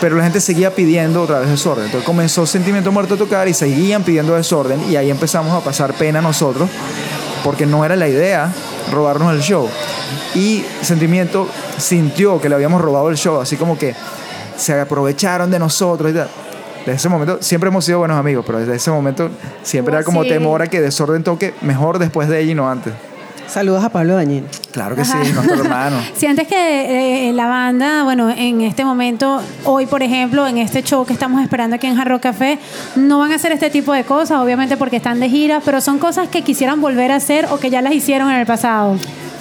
Pero 0.00 0.16
la 0.16 0.24
gente 0.24 0.40
seguía 0.40 0.74
pidiendo 0.74 1.22
otra 1.22 1.40
vez 1.40 1.50
desorden. 1.50 1.84
Entonces 1.86 2.06
comenzó 2.06 2.46
Sentimiento 2.46 2.90
Muerto 2.90 3.14
a 3.14 3.18
tocar 3.18 3.48
y 3.48 3.54
seguían 3.54 4.02
pidiendo 4.02 4.34
desorden 4.34 4.80
y 4.90 4.96
ahí 4.96 5.10
empezamos 5.10 5.52
a 5.52 5.62
pasar 5.64 5.92
pena 5.94 6.22
nosotros 6.22 6.68
porque 7.44 7.66
no 7.66 7.84
era 7.84 7.96
la 7.96 8.08
idea 8.08 8.50
robarnos 8.90 9.32
el 9.34 9.40
show. 9.40 9.68
Y 10.34 10.64
Sentimiento 10.82 11.48
sintió 11.78 12.40
que 12.40 12.48
le 12.48 12.54
habíamos 12.54 12.80
robado 12.80 13.10
el 13.10 13.16
show, 13.16 13.40
así 13.40 13.56
como 13.56 13.78
que 13.78 13.94
se 14.56 14.78
aprovecharon 14.78 15.50
de 15.50 15.58
nosotros 15.58 16.10
y 16.10 16.14
tal. 16.14 16.28
Desde 16.80 16.92
ese 16.92 17.08
momento, 17.10 17.38
siempre 17.42 17.68
hemos 17.68 17.84
sido 17.84 17.98
buenos 17.98 18.18
amigos, 18.18 18.44
pero 18.46 18.58
desde 18.58 18.74
ese 18.74 18.90
momento 18.90 19.28
siempre 19.62 19.94
era 19.94 20.02
como 20.02 20.22
Sí. 20.22 20.30
temor 20.30 20.62
a 20.62 20.66
que 20.68 20.80
Desorden 20.80 21.22
toque 21.22 21.52
mejor 21.60 21.98
después 21.98 22.28
de 22.28 22.40
ella 22.40 22.52
y 22.52 22.54
no 22.54 22.70
antes. 22.70 22.94
Saludos 23.52 23.82
a 23.84 23.88
Pablo 23.88 24.14
Dañín. 24.14 24.46
Claro 24.72 24.94
que 24.94 25.02
Ajá. 25.02 25.18
sí, 25.24 25.32
nuestro 25.32 25.62
hermano. 25.62 25.96
Si 26.16 26.26
antes 26.26 26.46
que 26.46 27.28
eh, 27.28 27.32
la 27.32 27.46
banda, 27.48 28.04
bueno, 28.04 28.30
en 28.30 28.60
este 28.60 28.84
momento, 28.84 29.42
hoy 29.64 29.86
por 29.86 30.02
ejemplo, 30.02 30.46
en 30.46 30.58
este 30.58 30.82
show 30.82 31.04
que 31.04 31.12
estamos 31.12 31.42
esperando 31.42 31.76
aquí 31.76 31.86
en 31.88 31.96
Jarro 31.96 32.20
Café, 32.20 32.58
no 32.96 33.18
van 33.18 33.32
a 33.32 33.34
hacer 33.36 33.50
este 33.52 33.68
tipo 33.70 33.92
de 33.92 34.04
cosas, 34.04 34.38
obviamente 34.38 34.76
porque 34.76 34.96
están 34.96 35.18
de 35.20 35.28
gira, 35.28 35.60
pero 35.64 35.80
son 35.80 35.98
cosas 35.98 36.28
que 36.28 36.42
quisieran 36.42 36.80
volver 36.80 37.10
a 37.12 37.16
hacer 37.16 37.46
o 37.50 37.58
que 37.58 37.70
ya 37.70 37.82
las 37.82 37.92
hicieron 37.92 38.30
en 38.30 38.36
el 38.36 38.46
pasado. 38.46 38.96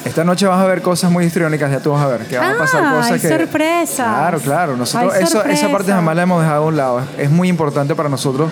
Esta 0.06 0.24
noche 0.24 0.48
vas 0.48 0.60
a 0.60 0.66
ver 0.66 0.82
cosas 0.82 1.12
muy 1.12 1.26
histriónicas, 1.26 1.70
ya 1.70 1.80
tú 1.82 1.92
vas 1.92 2.02
a 2.02 2.08
ver. 2.08 2.22
Que 2.26 2.38
van 2.38 2.56
a 2.56 2.58
pasar 2.58 2.84
Ah, 2.84 2.94
cosas 2.96 3.12
hay 3.12 3.20
que. 3.20 3.28
sorpresas. 3.30 4.08
Claro, 4.08 4.40
claro. 4.40 4.78
Nosotros, 4.78 5.14
Hay 5.14 5.24
eso- 5.24 5.44
esa 5.46 5.70
parte 5.72 5.92
jamás 5.92 6.16
la 6.16 6.24
hemos 6.24 6.42
dejado 6.42 6.64
a 6.64 6.68
un 6.68 6.78
lado. 6.78 7.02
Es 7.18 7.30
muy 7.30 7.50
importante 7.50 7.94
para 7.96 8.08
nosotros 8.10 8.50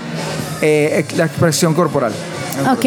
eh, 0.62 1.06
la 1.16 1.26
expresión 1.26 1.74
corporal. 1.74 2.12
Ok. 2.72 2.86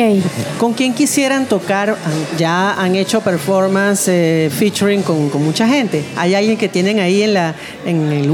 ¿Con 0.59 0.73
quién 0.75 0.95
quisieran 0.95 1.47
tocar? 1.47 1.97
Ya 2.39 2.73
han 2.75 2.97
hecho 2.97 3.21
performance 3.21 4.09
eh, 4.09 4.51
featuring 4.53 5.03
con, 5.03 5.31
con 5.31 5.45
mucha 5.45 5.67
gente. 5.67 6.05
¿Hay 6.17 6.35
alguien 6.35 6.57
que 6.57 6.69
tienen 6.69 6.99
ahí 7.01 7.23
en, 7.23 7.35
la, 7.35 7.55
en 7.85 8.13
el 8.13 8.29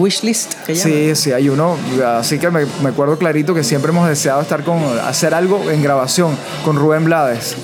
que 0.67 0.75
llaman? 0.75 0.93
Sí, 0.93 1.15
sí, 1.15 1.33
hay 1.33 1.49
uno. 1.49 1.77
Así 2.19 2.39
que 2.39 2.51
me, 2.51 2.65
me 2.83 2.89
acuerdo 2.91 3.19
clarito 3.19 3.55
que 3.55 3.63
siempre 3.65 3.91
hemos 3.91 4.09
deseado 4.09 4.41
estar 4.41 4.63
con, 4.65 4.79
hacer 5.07 5.35
algo 5.35 5.71
en 5.71 5.83
grabación 5.83 6.37
con 6.65 6.77
Rubén 6.77 7.05
Blades. 7.05 7.55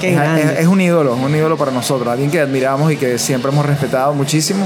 Qué 0.00 0.10
Es, 0.10 0.14
grande. 0.16 0.42
es- 0.42 0.60
es 0.60 0.66
un 0.66 0.80
ídolo, 0.80 1.14
un 1.14 1.34
ídolo 1.34 1.56
para 1.56 1.72
nosotros, 1.72 2.08
alguien 2.08 2.30
que 2.30 2.40
admiramos 2.40 2.92
y 2.92 2.96
que 2.96 3.18
siempre 3.18 3.50
hemos 3.50 3.66
respetado 3.66 4.14
muchísimo. 4.14 4.64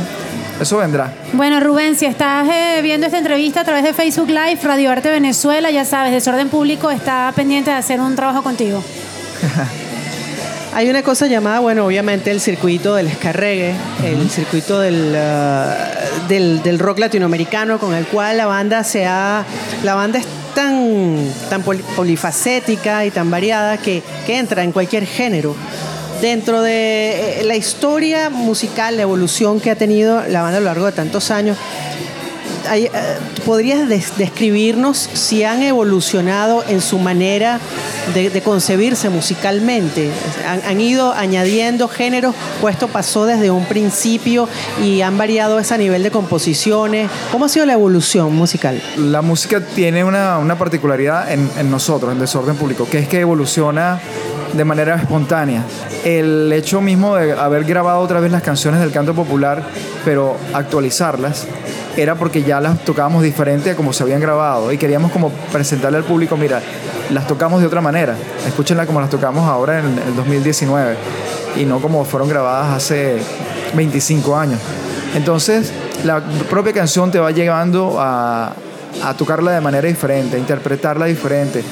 Eso 0.63 0.77
vendrá. 0.79 1.13
Bueno, 1.33 1.59
Rubén, 1.61 1.97
si 1.97 2.07
estás 2.07 2.49
eh, 2.49 2.81
viendo 2.83 3.07
esta 3.07 3.19
entrevista 3.19 3.61
a 3.61 3.65
través 3.65 3.83
de 3.85 3.93
Facebook 3.93 4.29
Live, 4.29 4.59
Radio 4.63 4.91
Arte 4.93 5.11
Venezuela, 5.11 5.71
ya 5.71 5.85
sabes, 5.85 6.13
Desorden 6.13 6.49
Público 6.49 6.91
está 6.91 7.33
pendiente 7.35 7.71
de 7.71 7.77
hacer 7.77 8.01
un 8.01 8.15
trabajo 8.15 8.43
contigo. 8.43 8.83
Hay 10.75 10.89
una 10.89 11.03
cosa 11.03 11.27
llamada, 11.27 11.59
bueno, 11.61 11.85
obviamente 11.85 12.31
el 12.31 12.41
circuito 12.41 12.95
del 12.95 13.11
ska 13.13 13.33
reggae, 13.33 13.75
el 14.05 14.31
circuito 14.31 14.81
del, 14.81 15.15
ah, 15.17 15.75
del, 16.29 16.63
del 16.63 16.79
rock 16.79 16.99
latinoamericano 17.01 17.79
con 17.79 17.93
el 17.95 18.07
cual 18.07 18.39
la 18.39 18.47
banda 18.47 18.83
se 18.83 19.05
ha... 19.05 19.45
La 19.85 19.95
banda 19.95 20.19
es 20.21 20.27
tan, 20.55 21.17
tan 21.51 21.63
poli- 21.63 21.83
polifacética 21.95 23.05
y 23.05 23.11
tan 23.11 23.31
variada 23.31 23.77
que, 23.77 24.03
que 24.25 24.39
entra 24.39 24.63
en 24.65 24.73
cualquier 24.73 25.05
género. 25.07 25.55
Dentro 26.23 26.63
de 26.63 27.41
eh, 27.41 27.45
la 27.45 27.57
historia 27.57 28.31
musical, 28.31 28.97
la 28.97 29.03
evolución 29.03 29.59
que 29.61 29.73
ha 29.73 29.77
tenido 29.77 30.23
la 30.29 30.41
banda 30.43 30.59
a 30.59 30.61
lo 30.61 30.67
largo 30.67 30.87
de 30.87 30.93
tantos 30.93 31.33
años, 31.33 31.57
eh, 32.73 32.89
¿podrías 33.45 33.89
des- 33.89 34.17
describirnos 34.17 34.97
si 35.15 35.43
han 35.43 35.63
evolucionado 35.65 36.63
en 36.69 36.81
su 36.81 37.01
manera 37.01 37.59
de, 38.15 38.41
concebirse 38.41 39.09
musicalmente? 39.09 40.13
¿Han, 40.49 40.63
han 40.65 40.81
ido 40.81 41.13
añadiendo 41.13 41.89
géneros 41.89 42.37
o 42.63 42.69
esto 42.69 42.87
pasó 42.87 43.27
desde 43.27 43.51
un 43.51 43.65
principio 43.65 44.49
y 44.81 45.01
han 45.03 45.19
variado 45.19 45.59
ese 45.59 45.77
nivel 45.77 46.05
de 46.05 46.13
composiciones? 46.13 47.11
¿Cómo 47.33 47.47
ha 47.47 47.49
sido 47.49 47.67
la 47.67 47.73
evolución 47.73 48.33
musical? 48.33 48.81
La 48.97 49.23
música 49.23 49.61
tiene 49.61 50.05
una, 50.05 50.39
una 50.39 50.57
particularidad 50.57 51.33
en, 51.33 51.51
en 51.59 51.69
nosotros, 51.69 52.13
en 52.13 52.21
Desorden 52.21 52.55
Público, 52.55 52.87
que 52.89 53.01
es 53.01 53.09
que 53.09 53.19
evoluciona 53.19 54.01
de 54.53 54.65
manera 54.65 54.97
espontánea. 54.97 55.65
El 56.05 56.53
hecho 56.53 56.81
mismo 56.81 57.17
de 57.17 57.33
haber 57.33 57.65
grabado 57.65 58.01
otra 58.01 58.21
vez 58.21 58.31
las 58.31 58.43
canciones 58.43 58.81
del 58.81 58.93
canto 58.93 59.15
popular, 59.15 59.63
pero 60.05 60.37
actualizarlas, 60.53 61.47
era 61.97 62.15
porque 62.15 62.43
ya 62.43 62.61
las 62.61 62.85
tocábamos 62.85 63.23
diferente 63.23 63.71
a 63.71 63.77
como 63.77 63.93
se 63.93 64.03
habían 64.03 64.21
grabado 64.21 64.73
y 64.73 64.79
queríamos 64.79 65.13
como 65.13 65.31
presentarle 65.53 65.99
al 65.99 66.05
público, 66.05 66.37
mira, 66.37 66.61
las 67.11 67.27
tocamos 67.27 67.61
de 67.61 67.67
otra 67.67 67.81
manera, 67.81 68.17
escúchenla 68.47 68.87
como 68.87 69.01
las 69.01 69.11
tocamos 69.11 69.49
ahora 69.49 69.81
en 69.81 69.87
el 69.87 70.17
2019 70.17 70.97
y 71.57 71.65
no 71.65 71.81
como 71.81 72.05
fueron 72.05 72.29
grabadas 72.29 72.77
hace 72.77 73.19
25 73.75 74.37
años. 74.37 74.59
Entonces, 75.15 75.71
la 76.05 76.23
propia 76.49 76.73
canción 76.73 77.11
te 77.11 77.19
va 77.19 77.31
llevando 77.31 77.97
a, 78.01 78.55
a 79.05 79.15
tocarla 79.15 79.53
de 79.53 79.61
manera 79.61 79.87
diferente, 79.87 80.37
a 80.37 80.39
interpretarla 80.39 81.07
diferente. 81.07 81.63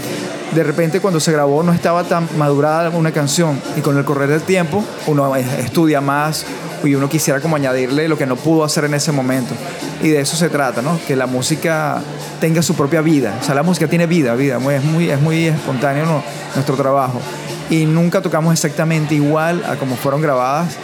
De 0.52 0.64
repente 0.64 1.00
cuando 1.00 1.21
se 1.21 1.30
grabó 1.30 1.62
no 1.62 1.73
estaba 1.73 2.04
tan 2.04 2.28
madurada 2.37 2.90
una 2.90 3.12
canción 3.12 3.61
y 3.76 3.83
con 3.83 3.97
el 3.97 4.04
correr 4.04 4.28
del 4.28 4.42
tiempo 4.42 4.85
uno 5.07 5.37
estudia 5.37 6.00
más 6.00 6.45
y 6.83 6.95
uno 6.95 7.09
quisiera 7.09 7.40
como 7.40 7.57
añadirle 7.57 8.09
lo 8.09 8.19
que 8.19 8.26
no 8.26 8.37
pudo 8.37 8.64
hacer 8.64 8.85
en 8.85 8.95
ese 8.95 9.12
momento. 9.12 9.54
Y 10.02 10.09
de 10.09 10.21
eso 10.21 10.37
se 10.37 10.49
trata, 10.49 10.83
¿no? 10.83 10.99
Que 11.07 11.14
la 11.14 11.26
música 11.26 12.02
tenga 12.40 12.62
su 12.62 12.75
propia 12.75 13.00
vida. 13.00 13.37
O 13.40 13.45
sea, 13.45 13.54
la 13.54 13.62
música 13.62 13.87
tiene 13.87 14.07
vida, 14.07 14.35
vida. 14.35 14.57
Es 14.57 14.85
muy, 14.85 15.11
es 15.11 15.21
muy 15.21 15.47
espontáneo 15.47 16.07
¿no? 16.07 16.23
nuestro 16.54 16.76
trabajo. 16.76 17.21
Y 17.69 17.85
nunca 17.85 18.21
tocamos 18.21 18.52
exactamente 18.52 19.14
igual 19.14 19.62
a 19.69 19.76
como 19.76 19.95
fueron 19.95 20.21
grabadas. 20.21 20.76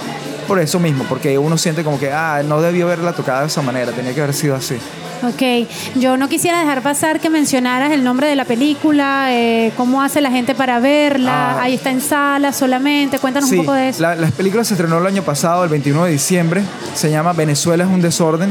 Por 0.47 0.61
eso 0.61 0.79
mismo, 0.79 1.05
porque 1.09 1.37
uno 1.39 1.59
siente 1.59 1.83
como 1.83 1.99
que, 1.99 2.13
ah, 2.13 2.43
no 2.45 2.61
debió 2.61 2.87
haberla 2.87 3.13
tocado 3.13 3.41
de 3.41 3.47
esa 3.49 3.63
manera, 3.63 3.91
tenía 3.91 4.15
que 4.15 4.21
haber 4.23 4.35
sido 4.35 4.55
así. 4.55 4.77
Ok, 5.23 5.69
yo 5.97 6.17
no 6.17 6.29
quisiera 6.29 6.61
dejar 6.61 6.83
pasar 6.83 7.21
que 7.21 7.31
mencionaras 7.31 7.91
el 7.93 8.05
nombre 8.05 8.27
de 8.29 8.37
la 8.37 8.45
película, 8.45 9.29
eh, 9.31 9.73
cómo 9.77 10.03
hace 10.03 10.21
la 10.21 10.31
gente 10.31 10.55
para 10.55 10.79
verla, 10.79 11.53
Ah. 11.59 11.63
ahí 11.63 11.75
está 11.75 11.91
en 11.91 12.01
sala 12.03 12.53
solamente, 12.53 13.19
cuéntanos 13.19 13.49
Sí, 13.49 13.57
un 13.59 13.65
poco 13.65 13.75
de 13.75 13.89
eso. 13.89 14.03
La, 14.03 14.15
la 14.15 14.29
película 14.29 14.63
se 14.65 14.75
estrenó 14.75 14.99
el 14.99 15.07
año 15.07 15.23
pasado, 15.23 15.65
el 15.65 15.71
21 15.71 16.05
de 16.05 16.13
diciembre. 16.13 16.63
Se 16.95 17.11
llama 17.11 17.33
Venezuela 17.33 17.85
es 17.85 17.91
un 17.91 18.03
desorden. 18.03 18.51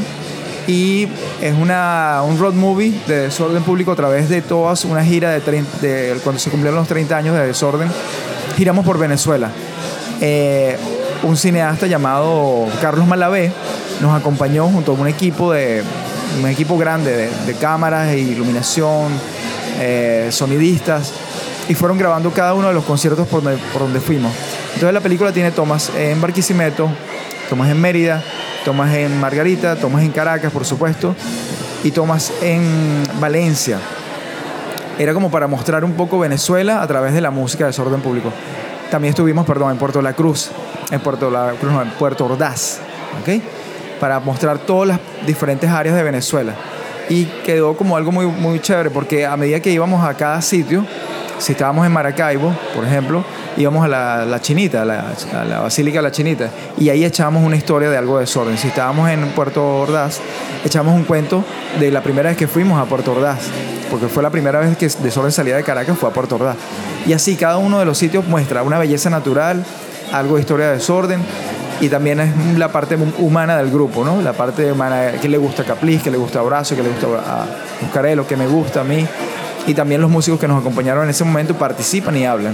Y 0.68 1.08
es 1.42 1.54
una, 1.54 2.22
un 2.28 2.40
road 2.40 2.54
movie 2.54 2.92
de 3.08 3.22
desorden 3.28 3.62
público 3.62 3.92
a 3.92 3.96
través 3.96 4.30
de 4.30 4.42
todas 4.42 4.84
una 4.86 5.06
gira 5.06 5.30
de, 5.30 5.40
trein- 5.44 5.66
de 5.80 6.18
cuando 6.24 6.40
se 6.40 6.50
cumplieron 6.50 6.80
los 6.80 6.88
30 6.88 7.16
años 7.16 7.36
de 7.38 7.46
desorden. 7.46 7.88
Giramos 8.58 8.84
por 8.84 8.98
Venezuela. 8.98 9.52
Eh, 10.22 10.76
un 11.22 11.38
cineasta 11.38 11.86
llamado 11.86 12.66
Carlos 12.82 13.06
Malavé 13.06 13.52
nos 14.02 14.20
acompañó 14.20 14.68
junto 14.68 14.94
a 14.94 14.96
un 14.96 15.08
equipo 15.08 15.52
de 15.52 15.84
un 16.39 16.48
equipo 16.48 16.77
grande 16.77 17.12
de, 17.12 17.29
de 17.46 17.53
cámaras 17.55 18.10
e 18.10 18.20
iluminación, 18.20 19.12
eh, 19.79 20.29
sonidistas 20.32 21.12
y 21.67 21.74
fueron 21.74 21.98
grabando 21.98 22.32
cada 22.32 22.53
uno 22.53 22.67
de 22.67 22.74
los 22.74 22.84
conciertos 22.84 23.27
por 23.27 23.44
donde, 23.44 23.62
por 23.74 23.82
donde 23.82 24.00
fuimos. 24.00 24.32
Entonces 24.74 24.94
la 24.94 25.01
película 25.01 25.32
tiene 25.32 25.51
tomas 25.51 25.91
en 25.96 26.22
Barquisimeto, 26.22 26.89
tomas 27.50 27.70
en 27.70 27.82
Mérida, 27.82 28.24
tomas 28.63 28.94
en 28.94 29.20
Margarita, 29.20 29.75
tomas 29.75 30.03
en 30.03 30.12
Caracas, 30.12 30.51
por 30.51 30.65
supuesto, 30.65 31.15
y 31.84 31.91
tomas 31.91 32.32
en 32.41 33.03
Valencia. 33.20 33.79
Era 34.98 35.13
como 35.13 35.29
para 35.29 35.48
mostrar 35.48 35.84
un 35.84 35.94
poco 35.94 36.20
Venezuela 36.20 36.82
a 36.82 36.88
través 36.88 37.13
de 37.13 37.22
la 37.22 37.32
música 37.32 37.65
de 37.65 37.72
desorden 37.72 38.01
público. 38.01 38.32
También 38.91 39.10
estuvimos, 39.10 39.46
perdón, 39.46 39.72
en 39.72 39.77
Puerto 39.77 40.01
La 40.01 40.13
Cruz, 40.13 40.51
en 40.91 41.01
Puerto 41.01 41.29
La 41.29 41.53
Cruz, 41.60 41.72
no, 41.72 41.82
en 41.82 41.89
Puerto 41.91 42.25
Ordaz, 42.25 42.79
¿ok? 43.22 43.41
Para 44.00 44.20
mostrar 44.20 44.60
todas 44.60 44.88
las 44.88 45.00
diferentes 45.25 45.70
áreas 45.70 45.96
de 45.96 46.04
Venezuela. 46.04 46.54
Y 47.10 47.25
quedó 47.46 47.78
como 47.78 47.96
algo 47.98 48.12
muy, 48.12 48.25
muy 48.25 48.60
chévere, 48.60 48.90
porque 48.90 49.25
a 49.25 49.38
medida 49.38 49.60
que 49.60 49.72
íbamos 49.72 50.04
a 50.04 50.14
cada 50.16 50.42
sitio, 50.42 50.86
si 51.38 51.52
estábamos 51.52 51.86
en 51.86 51.92
Maracaibo, 51.92 52.54
por 52.74 52.84
ejemplo, 52.84 53.24
íbamos 53.58 53.86
a 53.86 53.88
la, 53.88 54.25
la 54.25 54.42
Chinita, 54.42 54.82
a 54.82 54.86
la, 54.86 55.06
la 55.48 55.60
Basílica 55.60 56.00
de 56.00 56.04
la 56.04 56.12
Chinita, 56.12 56.50
y 56.78 56.90
ahí 56.90 57.06
echábamos 57.06 57.44
una 57.44 57.56
historia 57.56 57.90
de 57.90 57.98
algo 57.98 58.16
de 58.16 58.22
desorden. 58.22 58.58
Si 58.58 58.68
estábamos 58.68 59.10
en 59.10 59.28
Puerto 59.30 59.82
Ordaz, 59.82 60.20
echamos 60.64 60.96
un 60.96 61.04
cuento 61.04 61.44
de 61.80 61.92
la 61.92 62.02
primera 62.02 62.30
vez 62.30 62.38
que 62.38 62.48
fuimos 62.48 62.82
a 62.82 62.86
Puerto 62.86 63.12
Ordaz, 63.12 63.40
porque 63.92 64.08
fue 64.08 64.24
la 64.24 64.30
primera 64.30 64.60
vez 64.60 64.75
que 64.78 64.88
Desorden 64.88 65.32
salía 65.32 65.56
de 65.56 65.64
Caracas, 65.64 65.98
fue 65.98 66.10
a 66.10 66.14
Puerto 66.14 66.36
Ordaz. 66.36 66.58
Y 67.06 67.14
así 67.14 67.36
cada 67.36 67.58
uno 67.58 67.80
de 67.80 67.86
los 67.86 67.98
sitios 67.98 68.25
muestra 68.28 68.64
una 68.64 68.80
belleza 68.80 69.10
natural, 69.10 69.64
algo 70.12 70.36
de 70.36 70.42
historia 70.42 70.68
de 70.68 70.74
desorden, 70.74 71.22
y 71.82 71.89
también 71.89 72.20
es 72.20 72.58
la 72.58 72.70
parte 72.70 72.98
humana 73.17 73.58
del 73.58 73.70
grupo, 73.70 74.03
¿no? 74.05 74.22
La 74.22 74.34
parte 74.34 74.72
humana, 74.72 75.12
que 75.22 75.27
le 75.29 75.38
gusta 75.38 75.63
Capliz, 75.63 76.01
que 76.01 76.10
le 76.12 76.17
gusta 76.17 76.39
Abrazo, 76.39 76.75
que 76.75 76.84
le 76.84 76.89
gusta 76.89 77.08
a 77.08 77.46
Buscarelo, 77.82 78.25
que 78.27 78.38
me 78.38 78.48
gusta 78.48 78.82
a 78.82 78.84
mí. 78.84 79.05
Y 79.67 79.74
también 79.74 80.00
los 80.01 80.10
músicos 80.10 80.39
que 80.39 80.48
nos 80.48 80.60
acompañaron 80.62 81.03
en 81.03 81.10
ese 81.10 81.24
momento 81.24 81.55
participan 81.55 82.15
y 82.17 82.25
hablan. 82.25 82.53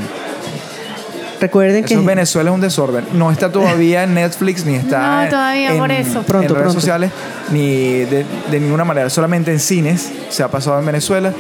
Recuerden 1.40 1.84
que 1.84 1.94
Eso 1.96 2.02
es 2.02 2.06
Venezuela 2.06 2.52
es 2.52 2.54
un 2.56 2.62
desorden. 2.62 3.06
No 3.14 3.32
está 3.32 3.52
todavía 3.52 4.04
en 4.04 4.14
Netflix 4.14 4.64
ni 4.66 4.76
está 4.76 5.24
No, 5.26 5.30
todavía, 5.32 5.72
en, 5.74 5.78
por 5.80 5.92
eso. 5.92 6.20
en 6.20 6.26
Pronto, 6.26 6.54
redes 6.54 6.64
pronto. 6.64 6.80
sociales 6.80 7.12
ni 7.52 8.00
de, 8.06 8.26
de 8.52 8.60
ninguna 8.60 8.86
manera. 8.86 9.10
Solamente 9.10 9.52
en 9.52 9.60
cines 9.60 10.12
se 10.30 10.44
ha 10.44 10.50
pasado 10.50 10.80
en 10.80 10.86
Venezuela, 10.86 11.34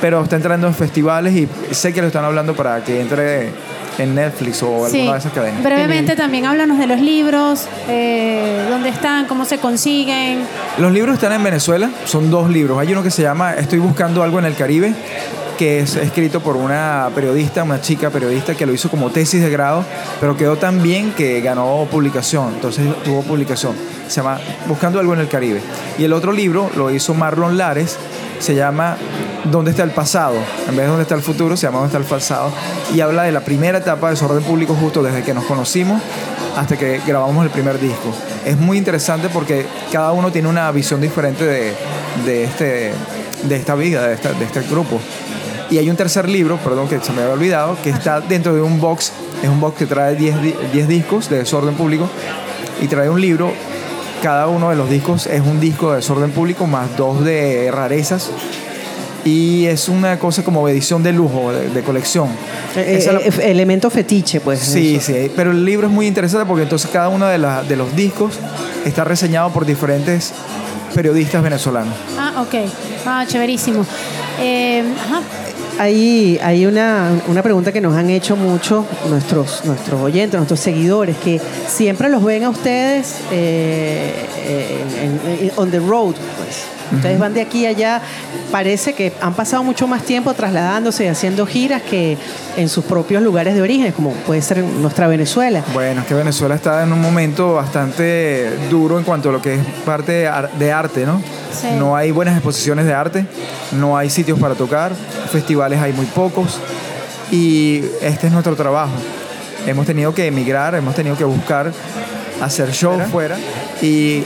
pero 0.00 0.22
está 0.22 0.36
entrando 0.36 0.66
en 0.68 0.74
festivales 0.74 1.34
y 1.34 1.48
sé 1.74 1.92
que 1.92 2.00
lo 2.00 2.06
están 2.06 2.24
hablando 2.24 2.54
para 2.54 2.82
que 2.84 3.00
entre 3.00 3.50
en 3.98 4.14
Netflix 4.14 4.62
o 4.62 4.88
Sí. 4.88 4.96
alguna 4.98 5.12
de 5.14 5.18
esas 5.18 5.32
cadenas. 5.32 5.62
Brevemente 5.62 6.16
también 6.16 6.46
háblanos 6.46 6.78
de 6.78 6.86
los 6.86 7.00
libros, 7.00 7.66
eh, 7.88 8.66
dónde 8.70 8.88
están, 8.88 9.26
cómo 9.26 9.44
se 9.44 9.58
consiguen. 9.58 10.40
Los 10.78 10.92
libros 10.92 11.14
están 11.14 11.32
en 11.32 11.42
Venezuela, 11.42 11.90
son 12.04 12.30
dos 12.30 12.48
libros. 12.50 12.78
Hay 12.78 12.92
uno 12.92 13.02
que 13.02 13.10
se 13.10 13.22
llama 13.22 13.54
Estoy 13.54 13.78
buscando 13.78 14.22
algo 14.22 14.38
en 14.38 14.44
el 14.44 14.54
Caribe, 14.54 14.94
que 15.58 15.80
es 15.80 15.96
escrito 15.96 16.40
por 16.40 16.56
una 16.56 17.10
periodista, 17.14 17.64
una 17.64 17.80
chica 17.80 18.10
periodista 18.10 18.54
que 18.54 18.64
lo 18.64 18.72
hizo 18.72 18.88
como 18.88 19.10
tesis 19.10 19.42
de 19.42 19.50
grado, 19.50 19.84
pero 20.20 20.36
quedó 20.36 20.56
tan 20.56 20.82
bien 20.82 21.12
que 21.16 21.40
ganó 21.40 21.86
publicación, 21.90 22.54
entonces 22.54 22.86
tuvo 23.04 23.22
publicación. 23.22 23.74
Se 24.06 24.20
llama 24.20 24.38
Buscando 24.68 25.00
algo 25.00 25.14
en 25.14 25.20
el 25.20 25.28
Caribe. 25.28 25.60
Y 25.98 26.04
el 26.04 26.12
otro 26.12 26.30
libro 26.30 26.70
lo 26.76 26.90
hizo 26.92 27.12
Marlon 27.12 27.58
Lares, 27.58 27.96
se 28.38 28.54
llama 28.54 28.96
¿Dónde 29.50 29.70
está 29.70 29.82
el 29.82 29.90
pasado? 29.90 30.34
En 30.68 30.76
vez 30.76 30.84
de 30.84 30.86
¿Dónde 30.86 31.02
está 31.02 31.14
el 31.14 31.22
futuro? 31.22 31.56
se 31.56 31.66
llama 31.66 31.78
¿Dónde 31.78 31.88
está 31.96 31.98
el 31.98 32.04
pasado? 32.04 32.50
Y 32.94 33.00
habla 33.00 33.22
de 33.24 33.32
la 33.32 33.40
primera 33.40 33.78
etapa 33.78 34.08
de 34.08 34.14
desorden 34.14 34.42
público 34.42 34.74
justo 34.74 35.02
desde 35.02 35.22
que 35.22 35.32
nos 35.34 35.44
conocimos 35.44 36.00
hasta 36.56 36.76
que 36.76 37.00
grabamos 37.06 37.44
el 37.44 37.50
primer 37.50 37.78
disco. 37.80 38.12
Es 38.44 38.56
muy 38.58 38.78
interesante 38.78 39.28
porque 39.28 39.66
cada 39.92 40.12
uno 40.12 40.32
tiene 40.32 40.48
una 40.48 40.70
visión 40.72 41.00
diferente 41.00 41.44
de, 41.44 41.72
de 42.26 42.44
este, 42.44 42.92
de 43.44 43.56
esta 43.56 43.74
vida, 43.74 44.06
de, 44.08 44.14
esta- 44.14 44.32
de 44.32 44.44
este 44.44 44.60
grupo. 44.62 45.00
Y 45.70 45.78
hay 45.78 45.88
un 45.90 45.96
tercer 45.96 46.28
libro, 46.28 46.56
perdón 46.58 46.88
que 46.88 46.98
se 47.00 47.12
me 47.12 47.20
había 47.22 47.34
olvidado, 47.34 47.76
que 47.82 47.90
está 47.90 48.20
dentro 48.20 48.54
de 48.54 48.62
un 48.62 48.80
box. 48.80 49.12
Es 49.42 49.48
un 49.48 49.60
box 49.60 49.76
que 49.78 49.86
trae 49.86 50.16
10 50.16 50.42
di- 50.42 50.54
10 50.72 50.88
discos 50.88 51.28
de 51.28 51.38
desorden 51.38 51.74
público 51.74 52.08
y 52.80 52.88
trae 52.88 53.08
un 53.10 53.20
libro. 53.20 53.52
Cada 54.22 54.48
uno 54.48 54.70
de 54.70 54.76
los 54.76 54.90
discos 54.90 55.26
es 55.28 55.42
un 55.42 55.60
disco 55.60 55.90
de 55.90 55.96
desorden 55.96 56.32
público 56.32 56.66
más 56.66 56.96
dos 56.96 57.24
de 57.24 57.70
rarezas 57.70 58.30
y 59.24 59.66
es 59.66 59.88
una 59.88 60.18
cosa 60.18 60.42
como 60.44 60.68
edición 60.68 61.02
de 61.02 61.12
lujo, 61.12 61.52
de, 61.52 61.68
de 61.70 61.82
colección. 61.82 62.28
Eh, 62.76 63.04
eh, 63.06 63.12
la- 63.12 63.44
elemento 63.44 63.90
fetiche, 63.90 64.40
pues. 64.40 64.60
Sí, 64.60 64.96
eso. 64.96 65.06
sí, 65.12 65.30
pero 65.34 65.50
el 65.50 65.64
libro 65.64 65.86
es 65.88 65.92
muy 65.92 66.06
interesante 66.06 66.46
porque 66.46 66.62
entonces 66.62 66.90
cada 66.92 67.08
uno 67.08 67.26
de, 67.26 67.38
la- 67.38 67.62
de 67.62 67.76
los 67.76 67.94
discos 67.96 68.34
está 68.84 69.04
reseñado 69.04 69.50
por 69.50 69.66
diferentes 69.66 70.32
periodistas 70.94 71.42
venezolanos. 71.42 71.94
Ah, 72.18 72.42
ok. 72.42 72.54
Ah, 73.06 73.24
chéverísimo. 73.26 73.84
Eh, 74.40 74.82
ajá. 75.04 75.20
Hay, 75.80 76.40
hay 76.42 76.66
una, 76.66 77.08
una 77.28 77.40
pregunta 77.42 77.70
que 77.70 77.80
nos 77.80 77.94
han 77.94 78.10
hecho 78.10 78.34
mucho 78.34 78.84
nuestros, 79.08 79.64
nuestros 79.64 80.00
oyentes, 80.00 80.36
nuestros 80.38 80.58
seguidores, 80.58 81.16
que 81.18 81.40
siempre 81.68 82.08
los 82.08 82.24
ven 82.24 82.42
a 82.44 82.50
ustedes 82.50 83.14
eh, 83.30 84.12
en- 85.00 85.44
en- 85.44 85.52
on 85.56 85.70
the 85.70 85.78
road. 85.78 86.14
Pues. 86.14 86.64
Ustedes 86.92 87.18
van 87.18 87.34
de 87.34 87.42
aquí 87.42 87.66
a 87.66 87.70
allá. 87.70 88.00
Parece 88.50 88.94
que 88.94 89.12
han 89.20 89.34
pasado 89.34 89.62
mucho 89.62 89.86
más 89.86 90.02
tiempo 90.02 90.32
trasladándose 90.34 91.04
y 91.04 91.08
haciendo 91.08 91.46
giras 91.46 91.82
que 91.82 92.16
en 92.56 92.68
sus 92.68 92.84
propios 92.84 93.22
lugares 93.22 93.54
de 93.54 93.62
origen, 93.62 93.92
como 93.92 94.12
puede 94.12 94.40
ser 94.42 94.58
nuestra 94.64 95.06
Venezuela. 95.06 95.62
Bueno, 95.74 96.00
es 96.00 96.06
que 96.06 96.14
Venezuela 96.14 96.54
está 96.54 96.82
en 96.82 96.92
un 96.92 97.00
momento 97.00 97.54
bastante 97.54 98.50
duro 98.70 98.98
en 98.98 99.04
cuanto 99.04 99.28
a 99.28 99.32
lo 99.32 99.42
que 99.42 99.54
es 99.54 99.60
parte 99.84 100.12
de 100.12 100.28
ar- 100.28 100.50
de 100.52 100.72
arte, 100.72 101.04
¿no? 101.06 101.20
Sí. 101.52 101.68
No 101.78 101.94
hay 101.96 102.10
buenas 102.10 102.34
exposiciones 102.34 102.84
de 102.86 102.94
arte, 102.94 103.26
no 103.72 103.96
hay 103.96 104.10
sitios 104.10 104.38
para 104.38 104.54
tocar, 104.54 104.92
festivales 105.30 105.80
hay 105.80 105.92
muy 105.92 106.06
pocos 106.06 106.58
y 107.30 107.82
este 108.00 108.26
es 108.28 108.32
nuestro 108.32 108.56
trabajo. 108.56 108.92
Hemos 109.66 109.86
tenido 109.86 110.14
que 110.14 110.26
emigrar, 110.26 110.74
hemos 110.74 110.94
tenido 110.94 111.16
que 111.16 111.24
buscar 111.24 111.72
hacer 112.40 112.70
shows 112.70 113.02
fuera 113.10 113.36
y 113.82 114.22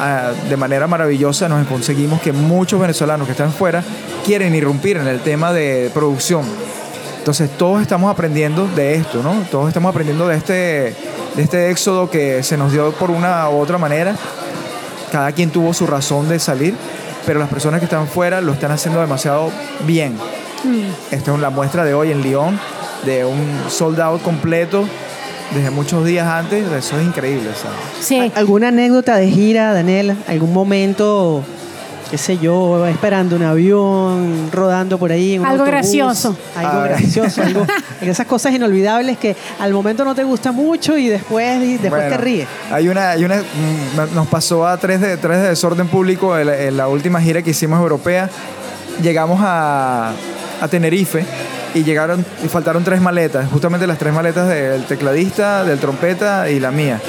ah, 0.00 0.32
de 0.48 0.56
manera 0.56 0.86
maravillosa 0.86 1.48
nos 1.48 1.66
conseguimos 1.66 2.20
que 2.20 2.32
muchos 2.32 2.80
venezolanos 2.80 3.26
que 3.26 3.32
están 3.32 3.52
fuera 3.52 3.82
quieren 4.24 4.54
irrumpir 4.54 4.96
en 4.96 5.06
el 5.06 5.20
tema 5.20 5.52
de 5.52 5.90
producción. 5.92 6.44
Entonces 7.18 7.50
todos 7.56 7.82
estamos 7.82 8.10
aprendiendo 8.10 8.68
de 8.68 8.94
esto, 8.94 9.22
¿no? 9.22 9.34
Todos 9.50 9.68
estamos 9.68 9.90
aprendiendo 9.90 10.28
de 10.28 10.36
este, 10.36 10.52
de 10.52 11.42
este 11.42 11.70
éxodo 11.70 12.08
que 12.08 12.42
se 12.42 12.56
nos 12.56 12.72
dio 12.72 12.92
por 12.92 13.10
una 13.10 13.48
u 13.50 13.58
otra 13.58 13.78
manera. 13.78 14.14
Cada 15.10 15.32
quien 15.32 15.50
tuvo 15.50 15.74
su 15.74 15.86
razón 15.86 16.28
de 16.28 16.38
salir, 16.38 16.74
pero 17.24 17.38
las 17.38 17.48
personas 17.48 17.80
que 17.80 17.86
están 17.86 18.06
fuera 18.06 18.40
lo 18.40 18.52
están 18.52 18.70
haciendo 18.70 19.00
demasiado 19.00 19.50
bien. 19.86 20.16
Esta 21.10 21.34
es 21.34 21.40
la 21.40 21.50
muestra 21.50 21.84
de 21.84 21.94
hoy 21.94 22.12
en 22.12 22.22
Lyon, 22.22 22.58
de 23.04 23.24
un 23.24 23.64
sold 23.68 24.00
out 24.00 24.22
completo 24.22 24.86
desde 25.54 25.70
muchos 25.70 26.04
días 26.04 26.26
antes. 26.26 26.64
Eso 26.70 26.98
es 26.98 27.06
increíble, 27.06 27.50
¿sabes? 27.60 27.78
Sí. 28.00 28.32
¿Alguna 28.34 28.68
anécdota 28.68 29.16
de 29.16 29.28
gira, 29.30 29.72
Daniel? 29.72 30.16
¿Algún 30.28 30.52
momento, 30.52 31.42
qué 32.10 32.18
sé 32.18 32.38
yo, 32.38 32.86
esperando 32.86 33.36
un 33.36 33.42
avión, 33.42 34.50
rodando 34.52 34.98
por 34.98 35.12
ahí? 35.12 35.34
en 35.34 35.40
un 35.40 35.46
Algo 35.46 35.64
autobús? 35.64 35.70
gracioso. 35.80 36.36
Algo 36.56 36.82
gracioso, 36.82 37.42
algo, 37.42 37.66
esas 38.00 38.26
cosas 38.26 38.52
inolvidables 38.52 39.18
que 39.18 39.36
al 39.60 39.72
momento 39.72 40.04
no 40.04 40.14
te 40.14 40.24
gusta 40.24 40.52
mucho 40.52 40.96
y 40.98 41.08
después, 41.08 41.62
y 41.62 41.72
después 41.78 41.90
Bueno, 41.90 42.08
te 42.10 42.16
ríes. 42.18 42.48
Hay 42.70 42.88
una, 42.88 43.10
hay 43.10 43.24
una, 43.24 43.36
mm, 43.36 44.14
nos 44.14 44.26
pasó 44.28 44.66
a 44.66 44.76
tres 44.78 45.00
de, 45.00 45.16
tres 45.16 45.40
de 45.42 45.48
desorden 45.50 45.88
público 45.88 46.36
en 46.38 46.46
la, 46.46 46.60
en 46.62 46.76
la 46.76 46.88
última 46.88 47.20
gira 47.20 47.42
que 47.42 47.50
hicimos 47.50 47.80
europea. 47.80 48.28
Llegamos 49.02 49.40
a, 49.42 50.12
a 50.60 50.68
Tenerife 50.68 51.24
y 51.76 51.84
llegaron 51.84 52.24
y 52.44 52.48
faltaron 52.48 52.82
tres 52.84 53.00
maletas, 53.00 53.48
justamente 53.50 53.86
las 53.86 53.98
tres 53.98 54.12
maletas 54.12 54.48
del 54.48 54.84
tecladista, 54.84 55.64
del 55.64 55.78
trompeta 55.78 56.48
y 56.50 56.58
la 56.60 56.70
mía. 56.70 57.00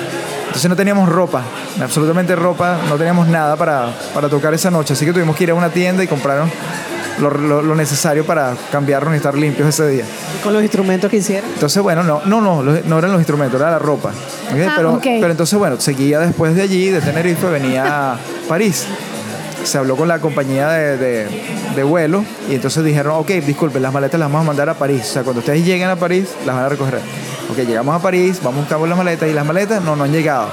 Entonces 0.48 0.70
no 0.70 0.76
teníamos 0.76 1.10
ropa, 1.10 1.44
absolutamente 1.82 2.36
ropa, 2.36 2.78
no 2.90 2.96
teníamos 2.96 3.28
nada 3.28 3.56
para, 3.56 3.90
para 4.14 4.30
tocar 4.30 4.54
esa 4.54 4.72
noche, 4.72 4.94
así 4.94 5.06
que 5.06 5.14
tuvimos 5.14 5.36
que 5.36 5.44
ir 5.44 5.52
a 5.52 5.54
una 5.54 5.70
tienda 5.70 6.04
y 6.04 6.08
compraron 6.08 6.50
lo, 7.20 7.30
lo- 7.32 7.62
lo 7.62 7.76
necesario 7.76 8.26
para 8.26 8.54
cambiarnos 8.72 9.14
y 9.14 9.18
estar 9.18 9.36
limpios 9.36 9.68
ese 9.70 9.88
día. 9.88 10.06
Con 10.44 10.54
los 10.54 10.62
instrumentos 10.64 11.10
que 11.12 11.18
hicieron. 11.18 11.50
Entonces, 11.54 11.82
bueno, 11.82 12.04
no, 12.04 12.22
no, 12.26 12.42
no, 12.42 12.64
no 12.64 12.98
eran 13.00 13.12
los 13.12 13.20
instrumentos, 13.20 13.60
era 13.60 13.72
la 13.72 13.80
ropa. 13.80 14.10
¿ok? 14.10 14.60
Ah, 14.68 14.74
pero, 14.78 14.94
ok. 14.94 15.04
pero 15.04 15.32
entonces, 15.32 15.58
bueno, 15.60 15.80
seguía 15.80 16.20
después 16.20 16.56
de 16.56 16.62
allí, 16.62 16.90
de 16.90 17.02
Tenerife, 17.02 17.48
venía 17.50 18.14
a 18.14 18.18
París. 18.48 18.86
Se 19.64 19.78
habló 19.78 19.96
con 19.98 20.08
la 20.08 20.20
compañía 20.20 20.70
de, 20.70 20.98
de- 20.98 21.28
de 21.78 21.84
vuelo 21.84 22.26
y 22.50 22.56
entonces 22.56 22.84
dijeron, 22.84 23.16
ok, 23.18 23.28
disculpen, 23.46 23.82
las 23.82 23.94
maletas 23.94 24.20
las 24.20 24.30
vamos 24.30 24.42
a 24.42 24.48
mandar 24.48 24.70
a 24.70 24.74
París. 24.74 25.02
O 25.04 25.14
sea, 25.14 25.24
cuando 25.24 25.40
ustedes 25.40 25.66
lleguen 25.66 25.90
a 25.90 25.96
París, 25.96 26.30
las 26.46 26.56
van 26.56 26.66
a 26.66 26.70
recoger. 26.70 27.00
Ok, 27.50 27.58
llegamos 27.60 27.96
a 27.96 28.00
París, 28.00 28.40
vamos 28.44 28.58
a 28.58 28.76
buscar 28.76 28.90
las 28.90 28.98
maletas 28.98 29.30
y 29.30 29.34
las 29.34 29.46
maletas 29.46 29.82
no, 29.82 29.96
no 29.96 30.04
han 30.04 30.12
llegado. 30.12 30.50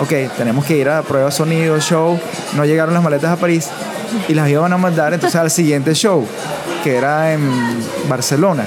Ok, 0.00 0.12
tenemos 0.36 0.64
que 0.64 0.76
ir 0.76 0.88
a 0.88 1.02
prueba 1.02 1.30
sonido, 1.30 1.78
show. 1.80 2.18
No 2.56 2.64
llegaron 2.64 2.94
las 2.94 3.02
maletas 3.02 3.30
a 3.30 3.36
París 3.36 3.68
y 4.28 4.34
las 4.34 4.48
iban 4.48 4.72
a 4.72 4.78
mandar 4.78 5.12
entonces 5.12 5.38
al 5.40 5.50
siguiente 5.50 5.94
show, 5.94 6.26
que 6.82 6.96
era 6.96 7.32
en 7.32 7.50
Barcelona. 8.08 8.66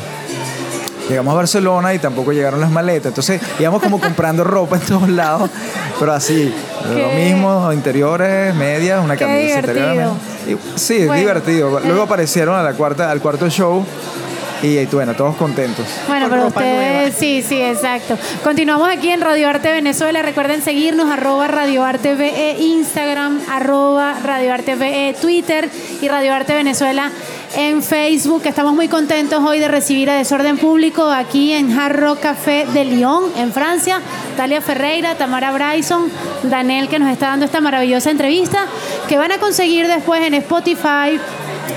Llegamos 1.09 1.31
a 1.33 1.37
Barcelona 1.37 1.93
y 1.93 1.99
tampoco 1.99 2.33
llegaron 2.33 2.59
las 2.59 2.69
maletas. 2.69 3.07
Entonces 3.07 3.41
íbamos 3.59 3.81
como 3.81 3.99
comprando 3.99 4.43
ropa 4.43 4.75
en 4.75 4.81
todos 4.81 5.09
lados, 5.09 5.49
pero 5.99 6.13
así, 6.13 6.53
lo 6.89 7.09
mismo, 7.09 7.71
interiores, 7.73 8.53
medias, 8.55 9.03
una 9.03 9.15
Qué 9.15 9.25
camisa 9.25 9.59
interior. 9.59 10.11
Sí, 10.75 10.97
es 10.97 11.07
Bueno, 11.07 11.19
divertido. 11.19 11.79
Luego 11.79 12.01
eh. 12.01 12.05
aparecieron 12.05 12.55
a 12.55 12.63
la 12.63 12.73
cuarta, 12.73 13.11
al 13.11 13.19
cuarto 13.19 13.49
show 13.49 13.85
y 14.61 14.85
bueno, 14.87 15.13
todos 15.13 15.35
contentos. 15.35 15.85
Bueno, 16.07 16.27
pero 16.29 16.47
ustedes, 16.47 17.15
sí, 17.15 17.43
sí, 17.47 17.61
exacto. 17.61 18.17
Continuamos 18.43 18.89
aquí 18.89 19.09
en 19.09 19.21
Radio 19.21 19.49
Arte 19.49 19.71
Venezuela. 19.71 20.21
Recuerden 20.21 20.61
seguirnos, 20.61 21.11
arroba 21.11 21.47
Radio 21.47 21.83
Arte 21.83 22.15
VE 22.15 22.57
Instagram, 22.59 23.39
arroba 23.49 24.15
Radio 24.23 24.53
Arte 24.53 24.75
VE 24.75 25.15
Twitter 25.19 25.69
y 26.01 26.07
Radio 26.07 26.33
Arte 26.33 26.53
Venezuela 26.53 27.11
en 27.55 27.81
Facebook. 27.81 28.41
Estamos 28.45 28.73
muy 28.73 28.87
contentos 28.87 29.43
hoy 29.43 29.59
de 29.59 29.67
recibir 29.67 30.09
a 30.09 30.15
Desorden 30.15 30.57
Público 30.57 31.09
aquí 31.09 31.53
en 31.53 31.77
Hard 31.77 31.99
Rock 31.99 32.19
Café 32.21 32.65
de 32.73 32.85
Lyon, 32.85 33.31
en 33.37 33.51
Francia. 33.51 34.01
Talia 34.35 34.61
Ferreira, 34.61 35.15
Tamara 35.15 35.51
Bryson, 35.51 36.11
Daniel 36.43 36.89
que 36.89 36.99
nos 36.99 37.11
está 37.11 37.27
dando 37.27 37.45
esta 37.45 37.61
maravillosa 37.61 38.11
entrevista 38.11 38.65
que 39.07 39.17
van 39.17 39.31
a 39.31 39.39
conseguir 39.39 39.87
después 39.87 40.21
en 40.21 40.33
Spotify, 40.35 41.19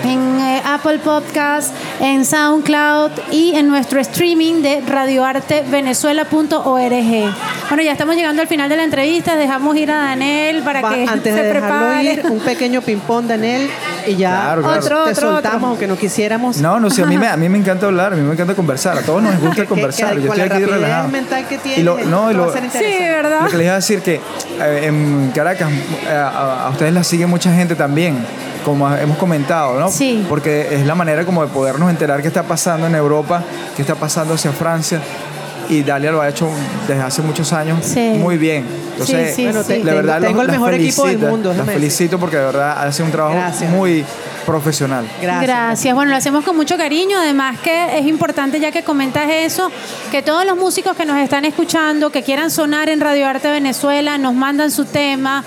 en 0.05 0.41
eh, 0.41 0.63
Apple 0.65 0.99
Podcast, 1.01 1.75
en 2.01 2.25
SoundCloud 2.25 3.11
y 3.31 3.55
en 3.57 3.69
nuestro 3.69 4.01
streaming 4.01 4.63
de 4.63 4.81
radioartevenezuela.org. 4.87 7.35
Bueno, 7.69 7.83
ya 7.83 7.93
estamos 7.93 8.15
llegando 8.17 8.43
al 8.43 8.49
final 8.49 8.69
de 8.69 8.77
la 8.77 8.85
entrevista. 8.85 9.37
Dejamos 9.37 9.77
ir 9.77 9.91
a 9.91 9.97
Daniel 9.99 10.63
para 10.63 10.81
Va, 10.83 10.95
que 10.95 11.07
antes 11.09 11.35
se 11.35 11.43
de 11.43 11.53
dejarlo 11.53 11.87
prepare. 11.87 12.13
ir, 12.13 12.23
un 12.31 12.39
pequeño 12.41 12.83
ping-pong, 12.83 13.27
Daniel, 13.27 13.69
y 14.07 14.17
ya 14.17 14.31
Claro, 14.31 14.63
claro. 14.63 14.81
Otro, 14.81 15.05
te 15.05 15.11
otro, 15.13 15.31
soltamos, 15.33 15.57
otro. 15.57 15.69
aunque 15.69 15.87
no 15.87 15.97
quisiéramos. 15.97 16.57
No, 16.59 16.81
no 16.81 16.91
sé, 16.91 17.03
a 17.03 17.07
mí, 17.07 17.17
me, 17.19 17.29
a 17.29 17.37
mí 17.37 17.49
me 17.49 17.59
encanta 17.59 17.87
hablar, 17.87 18.13
a 18.13 18.17
mí 18.17 18.23
me 18.23 18.33
encanta 18.33 18.55
conversar, 18.55 18.99
a 18.99 19.03
todos 19.03 19.23
nos 19.23 19.39
gusta 19.39 19.65
conversar. 19.67 20.15
que 20.17 20.23
Yo 20.23 20.33
estoy 20.33 20.49
la 20.49 20.55
aquí 20.57 20.65
relajado. 20.65 21.09
mental 21.09 21.47
que 21.49 21.59
Y 21.77 21.83
lo- 21.83 21.99
no, 22.01 22.31
y 22.31 22.35
lo- 22.35 22.53
Sí. 22.53 22.59
¿verdad? 23.01 23.43
Lo 23.43 23.49
que 23.51 23.57
les 23.57 23.65
iba 23.67 23.73
a 23.75 23.77
decir 23.77 24.03
que 24.03 24.15
eh, 24.61 24.81
en 24.85 25.33
Caracas 25.35 25.71
eh, 25.71 26.11
a, 26.13 26.67
a 26.67 26.71
ustedes 26.71 26.93
las 26.93 27.07
sigue 27.07 27.27
mucha 27.27 27.53
gente 27.55 27.75
también, 27.75 28.25
como 28.65 28.93
hemos 28.95 29.17
comentado, 29.19 29.79
¿no? 29.81 29.91
Sí. 29.91 30.25
Porque 30.29 30.69
es 30.75 30.87
la 30.87 30.95
manera 30.95 31.25
como 31.25 31.43
de 31.43 31.49
podernos 31.53 31.91
enterar 31.91 32.23
qué 32.23 32.29
está 32.29 32.43
pasando 32.43 32.87
en 32.87 32.95
Europa, 32.95 33.43
qué 33.77 33.83
está 33.83 33.95
pasando 33.95 34.35
hacia 34.35 34.53
Francia. 34.53 35.01
Y 35.69 35.83
Dalia 35.85 36.11
lo 36.11 36.21
ha 36.21 36.29
hecho 36.29 36.49
desde 36.89 37.01
hace 37.03 37.23
muchos 37.23 37.53
años 37.53 37.79
Sí. 37.85 38.15
muy 38.19 38.37
bien. 38.39 38.67
Entonces, 38.93 39.31
Sí, 39.31 39.37
sí, 39.37 39.45
Bueno, 39.45 39.63
te- 39.65 39.75
tengo- 39.75 39.85
verdad, 39.95 40.21
tengo 40.21 40.41
el 40.41 40.47
las 40.49 40.57
mejor 40.57 40.75
equipo 40.75 41.07
del 41.07 41.19
mundo, 41.19 41.55
Las 41.55 41.65
felicito 41.67 42.19
porque 42.19 42.37
de 42.39 42.45
verdad 42.45 42.83
hace 42.87 43.03
un 43.05 43.11
trabajo 43.13 43.37
Gracias. 43.37 43.71
muy 43.71 44.05
profesional. 44.45 45.07
Gracias. 45.23 45.43
Gracias. 45.47 45.95
Bueno, 45.95 46.11
lo 46.11 46.17
hacemos 46.17 46.45
con 46.45 46.57
mucho 46.57 46.77
cariño. 46.77 47.19
Además 47.19 47.59
que 47.61 47.99
es 47.99 48.07
importante, 48.07 48.59
ya 48.59 48.73
que 48.73 48.83
comentas 48.83 49.29
eso, 49.31 49.71
que 50.11 50.23
todos 50.23 50.45
los 50.45 50.57
músicos 50.57 50.97
que 50.97 51.05
nos 51.07 51.19
están 51.19 51.45
escuchando, 51.45 52.11
que 52.11 52.23
quieran 52.25 52.51
sonar 52.51 52.89
en 52.89 53.01
Radio 53.01 53.29
Arte 53.29 53.49
Venezuela, 53.49 54.19
nos 54.19 54.35
mandan 54.35 54.71
su 54.73 54.85
tema. 54.87 55.45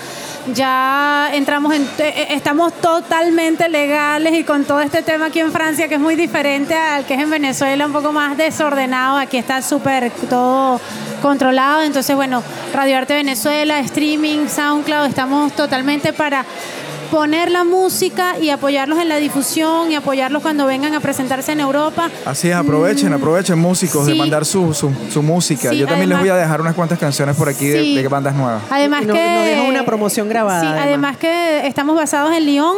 Ya 0.52 1.30
entramos 1.32 1.74
en, 1.74 1.88
eh, 1.98 2.26
estamos 2.30 2.72
totalmente 2.74 3.68
legales 3.70 4.34
y 4.34 4.44
con 4.44 4.64
todo 4.64 4.80
este 4.80 5.02
tema 5.02 5.26
aquí 5.26 5.40
en 5.40 5.50
Francia, 5.50 5.88
que 5.88 5.94
es 5.94 6.00
muy 6.00 6.16
diferente 6.16 6.74
al 6.74 7.06
que 7.06 7.14
es 7.14 7.20
en 7.20 7.30
Venezuela, 7.30 7.86
un 7.86 7.92
poco 7.92 8.12
más 8.12 8.36
desordenado. 8.36 9.16
Aquí 9.16 9.38
está 9.38 9.62
súper 9.62 10.10
todo 10.28 10.80
controlado. 11.22 11.82
Entonces, 11.82 12.14
bueno, 12.14 12.42
Radio 12.74 12.98
Arte 12.98 13.14
Venezuela, 13.14 13.80
streaming, 13.80 14.46
SoundCloud, 14.48 15.06
estamos 15.06 15.52
totalmente 15.54 16.12
para 16.12 16.44
poner 17.14 17.48
la 17.52 17.62
música 17.62 18.40
y 18.40 18.50
apoyarlos 18.50 18.98
en 18.98 19.08
la 19.08 19.18
difusión 19.18 19.88
y 19.92 19.94
apoyarlos 19.94 20.42
cuando 20.42 20.66
vengan 20.66 20.94
a 20.94 21.00
presentarse 21.00 21.52
en 21.52 21.60
Europa. 21.60 22.10
Así 22.24 22.48
es, 22.48 22.56
aprovechen, 22.56 23.12
aprovechen 23.12 23.56
músicos 23.56 24.06
de 24.06 24.14
Mm. 24.14 24.18
Mandar 24.18 24.44
su, 24.44 24.74
su, 24.74 24.90
su 25.12 25.22
música. 25.22 25.70
Sí, 25.70 25.76
Yo 25.78 25.86
también 25.86 26.08
les 26.08 26.18
voy 26.18 26.28
a 26.30 26.34
dejar 26.34 26.60
unas 26.60 26.74
cuantas 26.74 26.98
canciones 26.98 27.36
por 27.36 27.48
aquí 27.48 27.66
de- 27.68 27.82
Sí. 27.82 27.94
de, 27.94 28.08
bandas 28.08 28.34
nuevas. 28.34 28.62
Además 28.68 29.02
que 29.02 29.06
nos 29.06 29.16
deja 29.16 29.62
una 29.62 29.84
promoción 29.84 30.28
grabada, 30.28 30.60
Sí, 30.60 30.66
además. 30.66 30.86
además 30.86 31.16
que 31.18 31.66
estamos 31.68 31.94
basados 31.94 32.32
en 32.36 32.46
Lyon, 32.46 32.76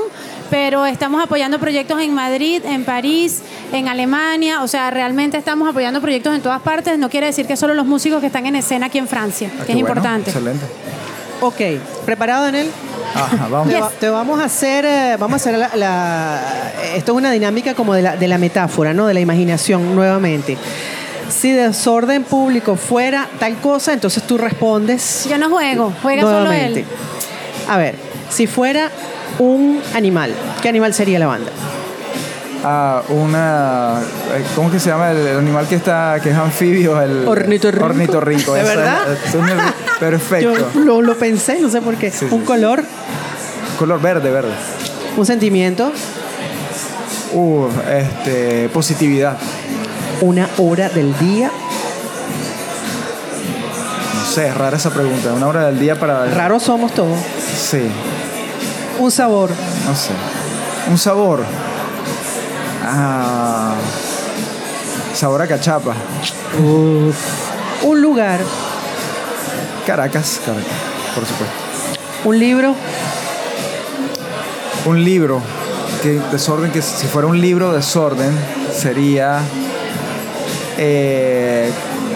pero 0.50 0.84
estamos 0.84 1.22
apoyando 1.22 1.58
proyectos 1.58 1.98
en 2.02 2.12
Madrid, 2.14 2.62
en 2.66 2.84
París, 2.84 3.40
en 3.72 3.88
Alemania, 3.88 4.62
o 4.62 4.68
sea, 4.68 4.90
realmente 4.90 5.38
estamos 5.38 5.66
apoyando 5.68 6.00
proyectos 6.02 6.34
en 6.34 6.42
todas 6.42 6.60
partes. 6.60 6.98
No 6.98 7.08
quiere 7.08 7.26
decir 7.26 7.46
que 7.46 7.56
solo 7.56 7.72
los 7.72 7.86
músicos 7.86 8.20
que 8.20 8.26
están 8.26 8.44
en 8.44 8.56
escena 8.56 8.86
aquí 8.86 8.98
en 8.98 9.08
Francia, 9.08 9.48
Ah, 9.52 9.64
que 9.64 9.72
es 9.72 9.78
bueno, 9.78 9.80
importante. 9.80 10.30
Excelente. 10.30 10.66
Ok, 11.40 11.60
¿preparado, 12.04 12.44
Daniel? 12.44 12.70
Ajá, 13.14 13.46
vamos. 13.50 13.68
Te, 13.68 13.80
va- 13.80 13.90
te 14.00 14.08
vamos 14.10 14.40
a 14.40 14.44
hacer, 14.44 14.84
eh, 14.84 15.16
vamos 15.18 15.34
a 15.34 15.36
hacer 15.36 15.58
la, 15.58 15.70
la- 15.76 16.72
esto 16.94 17.12
es 17.12 17.18
una 17.18 17.30
dinámica 17.30 17.74
como 17.74 17.94
de 17.94 18.02
la, 18.02 18.16
de 18.16 18.28
la 18.28 18.38
metáfora, 18.38 18.92
¿no? 18.94 19.06
De 19.06 19.14
la 19.14 19.20
imaginación 19.20 19.94
nuevamente. 19.94 20.56
Si 21.28 21.52
desorden 21.52 22.24
público 22.24 22.76
fuera 22.76 23.28
tal 23.38 23.56
cosa, 23.56 23.92
entonces 23.92 24.22
tú 24.22 24.38
respondes 24.38 25.26
Yo 25.28 25.36
no 25.38 25.50
juego, 25.50 25.92
juega 26.02 26.22
solo 26.22 26.44
nuevamente. 26.46 26.80
él. 26.80 26.86
A 27.68 27.76
ver, 27.76 27.96
si 28.30 28.46
fuera 28.46 28.90
un 29.38 29.82
animal, 29.94 30.32
¿qué 30.62 30.68
animal 30.68 30.94
sería 30.94 31.18
la 31.18 31.26
banda? 31.26 31.50
A 32.68 33.02
una 33.10 34.00
eh, 34.34 34.44
¿cómo 34.56 34.70
que 34.72 34.80
se 34.80 34.90
llama 34.90 35.12
el, 35.12 35.18
el 35.18 35.38
animal 35.38 35.68
que 35.68 35.76
está 35.76 36.18
que 36.20 36.30
es 36.30 36.36
anfibio 36.36 37.00
el 37.00 37.26
Ornitorrinco. 37.28 37.84
ornitorrinco 37.86 38.54
¿De 38.54 38.60
esa 38.62 38.70
es- 38.72 38.76
verdad? 38.76 39.12
es 39.12 39.94
perfecto. 40.00 40.52
Yo 40.74 40.80
lo, 40.80 41.00
lo 41.00 41.16
pensé, 41.16 41.60
no 41.60 41.70
sé 41.70 41.80
por 41.80 41.94
qué. 41.94 42.10
Sí, 42.10 42.26
un 42.28 42.40
sí. 42.40 42.46
color, 42.46 42.82
color 43.78 44.00
verde 44.00 44.30
verde. 44.32 44.50
Un 45.16 45.24
sentimiento, 45.24 45.92
uh, 47.34 47.66
este 47.88 48.68
positividad. 48.70 49.36
Una 50.20 50.48
hora 50.58 50.88
del 50.88 51.16
día. 51.18 51.50
no 54.14 54.24
sé 54.24 54.48
es 54.48 54.56
rara 54.56 54.76
esa 54.76 54.90
pregunta. 54.90 55.32
Una 55.34 55.46
hora 55.46 55.66
del 55.66 55.78
día 55.78 55.98
para 55.98 56.24
Raros 56.26 56.64
somos 56.64 56.92
todos. 56.92 57.16
sí. 57.56 57.88
Un 58.98 59.10
sabor, 59.10 59.50
no 59.86 59.94
sé. 59.94 60.10
Un 60.90 60.96
sabor 60.96 61.40
ah, 62.86 63.74
sabor 65.14 65.42
a 65.42 65.46
cachapa 65.46 65.94
un 67.82 68.00
lugar, 68.00 68.40
Caracas 69.86 70.40
Caracas 70.44 70.64
por 71.14 71.24
supuesto 71.26 71.54
un 72.24 72.38
libro, 72.38 72.74
un 74.86 75.04
libro 75.04 75.40
que 76.02 76.20
desorden 76.32 76.70
que 76.70 76.82
si 76.82 77.06
fuera 77.06 77.28
un 77.28 77.40
libro 77.40 77.72
desorden 77.72 78.30
sería 78.74 79.40
eh, 80.78 81.70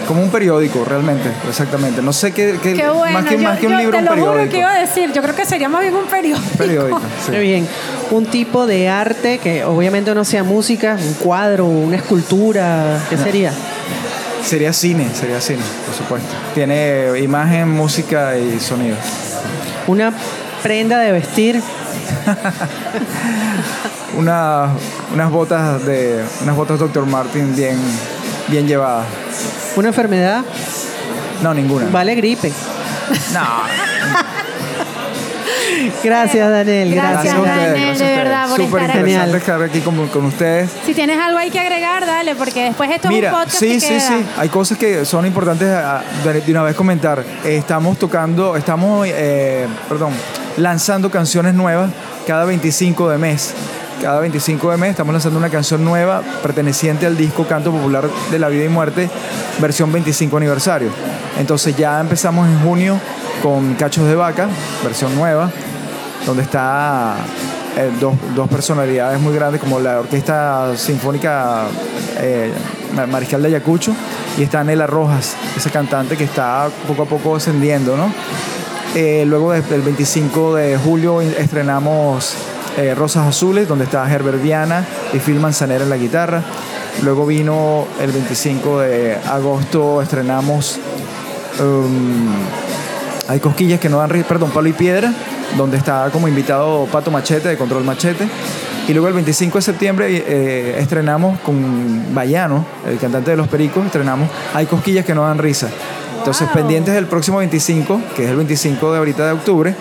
como 0.07 0.21
un 0.21 0.29
periódico 0.29 0.83
realmente 0.85 1.29
exactamente 1.49 2.01
no 2.01 2.11
sé 2.13 2.31
qué, 2.33 2.59
qué- 2.61 2.73
Qué 2.73 2.89
bueno. 2.89 3.13
más 3.19 3.25
que 3.25 3.37
yo, 3.37 3.43
más 3.43 3.59
que 3.59 3.67
un 3.67 3.77
libro 3.77 3.97
te 3.97 4.09
un 4.09 4.19
lo 4.19 4.25
juro 4.25 4.49
que 4.49 4.57
iba 4.59 4.71
a 4.71 4.79
decir. 4.79 5.11
Yo 5.13 5.21
creo 5.21 5.35
que 5.35 5.45
sería 5.45 5.69
más 5.69 5.81
bien 5.81 5.95
un 5.95 6.05
periódico. 6.05 6.47
periódico 6.57 7.01
sí. 7.25 7.31
Muy 7.31 7.39
bien. 7.41 7.67
Un 8.11 8.25
tipo 8.25 8.67
de 8.67 8.89
arte 8.89 9.39
que 9.39 9.63
obviamente 9.63 10.13
no 10.13 10.25
sea 10.25 10.43
música, 10.43 10.97
un 11.01 11.13
cuadro, 11.15 11.65
una 11.65 11.95
escultura, 11.95 12.99
¿qué 13.09 13.17
sería? 13.17 13.53
sería 14.43 14.73
cine 14.73 15.09
sería 15.13 15.39
cine 15.39 15.61
por 15.85 15.95
supuesto. 15.95 16.29
Tiene 16.53 17.19
imagen 17.19 17.69
música 17.69 18.37
y 18.37 18.59
sonido. 18.59 18.97
Una 19.87 20.13
prenda 20.61 20.99
de 20.99 21.11
vestir, 21.11 21.61
una, 24.17 24.69
unas 25.13 25.31
botas 25.31 25.85
de 25.85 26.23
unas 26.43 26.55
botas 26.55 26.79
Dr. 26.79 27.05
Martin 27.05 27.55
bien 27.55 27.77
bien 28.47 28.67
llevadas. 28.67 29.07
Una 29.75 29.89
enfermedad, 29.89 30.43
no 31.41 31.53
ninguna. 31.53 31.87
Vale 31.89 32.15
gripe. 32.15 32.51
no 33.33 33.41
Gracias, 36.03 36.49
Daniel. 36.49 36.93
Gracias, 36.93 37.13
Gracias. 37.23 37.33
a 37.35 37.39
ustedes, 37.39 37.57
Daniel, 37.71 37.85
gracias 37.87 38.01
a 38.01 38.11
de 38.11 38.17
verdad, 38.17 38.49
por 38.49 38.57
Súper 38.57 38.81
estar 38.81 38.81
aquí. 38.97 38.99
interesante 39.11 39.11
Genial. 39.11 39.35
estar 39.35 39.61
aquí 39.63 39.79
con, 39.81 40.07
con 40.07 40.25
ustedes 40.25 40.69
Si 40.85 40.93
tienes 40.93 41.17
algo 41.19 41.37
ahí 41.37 41.49
que 41.49 41.59
agregar, 41.59 42.05
dale, 42.05 42.35
porque 42.35 42.63
después 42.65 42.89
esto 42.89 43.07
es 43.07 43.09
un 43.09 43.15
Mira, 43.15 43.31
podcast 43.31 43.51
sí, 43.59 43.67
que 43.73 43.79
sí, 43.79 43.87
queda. 43.87 43.99
sí. 44.07 44.25
Hay 44.37 44.49
cosas 44.49 44.77
que 44.77 45.05
son 45.05 45.25
importantes 45.25 45.67
a- 45.69 46.01
de 46.23 46.51
una 46.51 46.63
vez 46.63 46.75
comentar. 46.75 47.23
Estamos 47.45 47.97
tocando, 47.97 48.55
estamos, 48.55 49.07
eh, 49.09 49.67
perdón, 49.89 50.13
lanzando 50.57 51.09
canciones 51.11 51.53
nuevas 51.53 51.89
cada 52.27 52.45
25 52.45 53.09
de 53.09 53.17
mes. 53.17 53.53
Cada 54.01 54.19
25 54.19 54.71
de 54.71 54.77
mes 54.77 54.89
estamos 54.91 55.13
lanzando 55.13 55.37
una 55.37 55.49
canción 55.49 55.85
nueva 55.85 56.23
perteneciente 56.41 57.05
al 57.05 57.15
disco 57.15 57.45
Canto 57.45 57.71
Popular 57.71 58.05
de 58.31 58.39
la 58.39 58.49
Vida 58.49 58.65
y 58.65 58.69
Muerte, 58.69 59.07
versión 59.59 59.91
25 59.91 60.37
aniversario. 60.37 60.89
Entonces 61.39 61.75
ya 61.77 61.99
empezamos 61.99 62.47
en 62.47 62.59
junio 62.61 62.99
con 63.43 63.75
Cachos 63.75 64.07
de 64.07 64.15
Vaca, 64.15 64.47
versión 64.83 65.15
nueva, 65.15 65.51
donde 66.25 66.43
está 66.43 67.15
eh, 67.77 67.91
dos, 67.99 68.13
dos 68.35 68.47
personalidades 68.49 69.19
muy 69.19 69.33
grandes 69.33 69.59
como 69.61 69.79
la 69.79 69.99
Orquesta 69.99 70.75
Sinfónica 70.77 71.63
eh, 72.19 72.51
Ma- 72.95 73.07
Mariscal 73.07 73.41
de 73.41 73.47
Ayacucho 73.49 73.93
y 74.37 74.43
está 74.43 74.63
Nela 74.63 74.87
Rojas, 74.87 75.35
esa 75.57 75.69
cantante 75.69 76.15
que 76.17 76.23
está 76.23 76.69
poco 76.87 77.03
a 77.03 77.05
poco 77.05 77.35
ascendiendo, 77.35 77.97
¿no? 77.97 78.11
Eh, 78.95 79.23
luego 79.25 79.53
el 79.53 79.63
25 79.63 80.55
de 80.55 80.77
julio 80.77 81.21
estrenamos 81.21 82.33
Rosas 82.95 83.27
Azules, 83.27 83.67
donde 83.67 83.83
está 83.85 84.09
Herbert 84.09 84.41
Viana 84.41 84.85
y 85.13 85.19
Phil 85.19 85.39
Manzanera 85.39 85.83
en 85.83 85.89
la 85.89 85.97
guitarra. 85.97 86.41
Luego 87.03 87.25
vino 87.25 87.85
el 88.01 88.11
25 88.11 88.79
de 88.79 89.17
agosto, 89.29 90.01
estrenamos 90.01 90.77
um, 91.59 92.33
Hay 93.27 93.39
Cosquillas 93.39 93.79
que 93.79 93.87
no 93.89 93.97
dan 93.99 94.09
perdón, 94.27 94.51
Palo 94.51 94.67
y 94.69 94.73
Piedra, 94.73 95.13
donde 95.57 95.77
está 95.77 96.09
como 96.11 96.27
invitado 96.27 96.85
Pato 96.91 97.11
Machete 97.11 97.49
de 97.49 97.57
Control 97.57 97.83
Machete. 97.83 98.27
Y 98.87 98.93
luego 98.93 99.07
el 99.07 99.13
25 99.13 99.57
de 99.57 99.61
septiembre 99.61 100.23
eh, 100.27 100.79
estrenamos 100.79 101.39
con 101.41 102.13
Bayano, 102.13 102.65
el 102.87 102.97
cantante 102.97 103.31
de 103.31 103.37
Los 103.37 103.47
Pericos, 103.47 103.85
estrenamos 103.85 104.29
Hay 104.53 104.65
Cosquillas 104.65 105.05
que 105.05 105.13
no 105.13 105.23
dan 105.23 105.37
risa. 105.37 105.69
Entonces, 106.17 106.47
pendientes 106.53 106.93
del 106.93 107.07
próximo 107.07 107.39
25, 107.39 108.01
que 108.15 108.25
es 108.25 108.29
el 108.29 108.35
25 108.35 108.91
de 108.91 108.97
ahorita 108.99 109.25
de 109.25 109.31
octubre, 109.31 109.75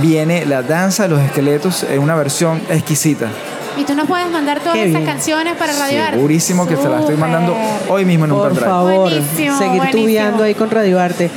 viene 0.00 0.46
La 0.46 0.62
Danza 0.62 1.04
de 1.04 1.10
los 1.10 1.20
Esqueletos 1.20 1.84
en 1.84 2.00
una 2.00 2.14
versión 2.14 2.62
exquisita. 2.70 3.28
Y 3.76 3.84
tú 3.84 3.94
nos 3.94 4.06
puedes 4.06 4.30
mandar 4.30 4.60
todas 4.60 4.74
Qué 4.74 4.82
esas 4.84 5.00
bien. 5.02 5.06
canciones 5.06 5.54
para 5.56 5.72
Radio 5.72 6.00
Arte. 6.02 6.14
Segurísimo 6.16 6.66
que 6.66 6.76
se 6.76 6.88
la 6.88 7.00
estoy 7.00 7.16
mandando 7.16 7.56
hoy 7.88 8.04
mismo 8.04 8.24
en 8.26 8.32
un 8.32 8.38
Por 8.38 8.48
pendrive. 8.48 8.70
favor, 8.70 8.94
Buenísimo, 9.10 9.58
seguir 9.58 9.76
buenísimo. 9.78 10.02
tubeando 10.02 10.42
ahí 10.44 10.54
con 10.54 10.70
Radio 10.70 11.00
Arte. 11.00 11.30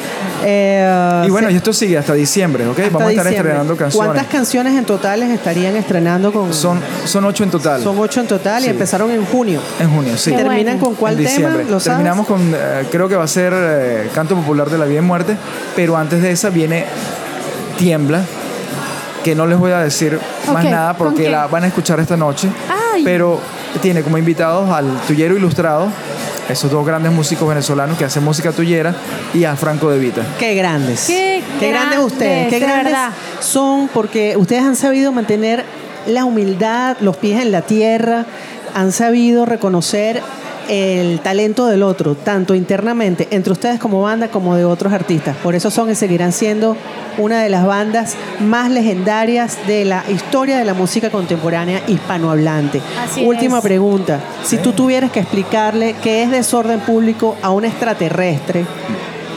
Eh, 0.46 1.24
Y 1.26 1.30
bueno, 1.32 1.48
se- 1.48 1.54
y 1.54 1.58
esto 1.58 1.74
sigue 1.74 1.98
hasta 1.98 2.14
diciembre, 2.14 2.68
¿ok? 2.68 2.78
hasta 2.78 2.90
Vamos 2.92 3.08
a 3.08 3.10
estar 3.12 3.26
diciembre. 3.26 3.38
estrenando 3.52 3.76
canciones. 3.76 4.08
¿Cuántas 4.14 4.32
canciones 4.32 4.78
en 4.78 4.86
totales 4.86 5.30
estarían 5.32 5.76
estrenando 5.76 6.32
con...? 6.32 6.54
Son, 6.54 6.80
son 7.06 7.26
ocho 7.26 7.44
en 7.44 7.50
total. 7.50 7.82
Son 7.82 7.98
ocho 7.98 8.20
en 8.22 8.28
total 8.28 8.62
y 8.62 8.66
Sí. 8.66 8.70
empezaron 8.70 9.10
en 9.12 9.26
junio. 9.26 9.60
En 9.80 9.90
junio, 9.90 10.16
sí. 10.16 10.30
¿Y 10.30 10.34
Qué 10.36 10.44
terminan 10.44 10.64
bueno. 10.78 10.86
con 10.86 10.96
cuál 10.96 11.14
en 11.14 11.18
tema? 11.20 11.30
diciembre. 11.30 11.64
¿Lo 11.64 11.80
sabes? 11.80 11.84
Terminamos 11.98 12.28
con, 12.28 12.54
eh, 12.54 12.86
creo 12.92 13.10
que 13.10 13.16
va 13.16 13.24
a 13.24 13.28
ser 13.28 13.52
eh, 13.56 14.10
Canto 14.14 14.36
Popular 14.36 14.70
de 14.70 14.78
la 14.78 14.86
Vida 14.86 15.00
y 15.00 15.02
Muerte, 15.02 15.36
pero 15.76 15.98
antes 15.98 16.22
de 16.22 16.30
esa 16.32 16.50
viene 16.52 16.86
Tiembla, 17.78 18.22
que 19.28 19.36
no 19.36 19.46
les 19.46 19.60
voy 19.60 19.74
a 19.74 19.80
decir 19.80 20.18
más 20.54 20.64
nada 20.64 20.94
¿con 20.94 21.08
porque 21.08 21.30
la 21.30 21.48
van 21.48 21.66
a 21.66 21.68
escuchar 21.68 22.00
esta 22.00 22.16
noche, 22.16 22.48
Ay. 22.94 23.04
pero 23.04 23.42
tiene 23.82 24.02
como 24.02 24.18
invitados 24.18 24.70
al 24.70 25.02
Tuyero 25.06 25.36
Ilustrado, 25.36 25.90
esos 26.48 26.72
dos 26.72 26.86
grandes 26.86 27.12
músicos 27.12 27.46
venezolanos 27.46 27.98
que 27.98 28.06
hacen 28.06 28.24
música 28.24 28.54
tuyera, 28.54 28.96
y 29.34 29.44
a 29.44 29.58
Franco 29.58 29.90
De 29.90 30.00
Vita. 30.00 30.22
Qué 30.40 30.56
grandes. 30.56 31.08
Qué 31.08 31.44
grandes 31.60 32.00
ustedes. 32.00 32.48
Qué 32.48 32.60
grandes, 32.60 32.60
de 32.60 32.60
grandes 32.60 32.94
verdad. 32.94 33.12
son 33.42 33.90
porque 33.90 34.38
ustedes 34.38 34.64
han 34.64 34.78
sabido 34.78 35.12
mantener 35.12 35.66
la 36.06 36.24
humildad, 36.24 36.96
los 37.02 37.18
pies 37.18 37.42
en 37.42 37.52
la 37.52 37.64
tierra, 37.64 38.26
han 38.74 38.94
sabido 38.94 39.46
reconocer 39.46 40.22
el 40.70 41.20
talento 41.20 41.66
del 41.68 41.84
otro, 41.84 42.16
tanto 42.16 42.56
internamente 42.56 43.28
entre 43.32 43.54
ustedes 43.54 43.80
como 43.80 44.02
banda 44.02 44.30
como 44.30 44.56
de 44.56 44.66
otros 44.66 44.94
artistas. 44.94 45.36
Por 45.38 45.56
eso 45.56 45.72
son 45.72 45.90
y 45.90 45.96
seguirán 45.96 46.32
siendo 46.32 46.76
una 47.18 47.42
de 47.42 47.50
las 47.50 47.66
bandas 47.66 48.16
más 48.40 48.70
legendarias 48.70 49.58
de 49.68 49.86
la 49.86 50.04
historia 50.10 50.58
de 50.58 50.66
la 50.66 50.74
música 50.74 51.10
contemporánea 51.10 51.82
hispanohablante. 51.88 52.82
Así 53.04 53.26
Última 53.26 53.58
es. 53.58 53.64
pregunta. 53.64 54.20
Si 54.44 54.58
tú 54.58 54.74
tuvieras 54.74 55.12
que 55.12 55.20
explicarle 55.20 55.96
qué 56.04 56.24
es 56.24 56.32
desorden 56.32 56.80
público 56.82 57.36
a 57.42 57.52
un 57.52 57.66
extraterrestre, 57.66 58.66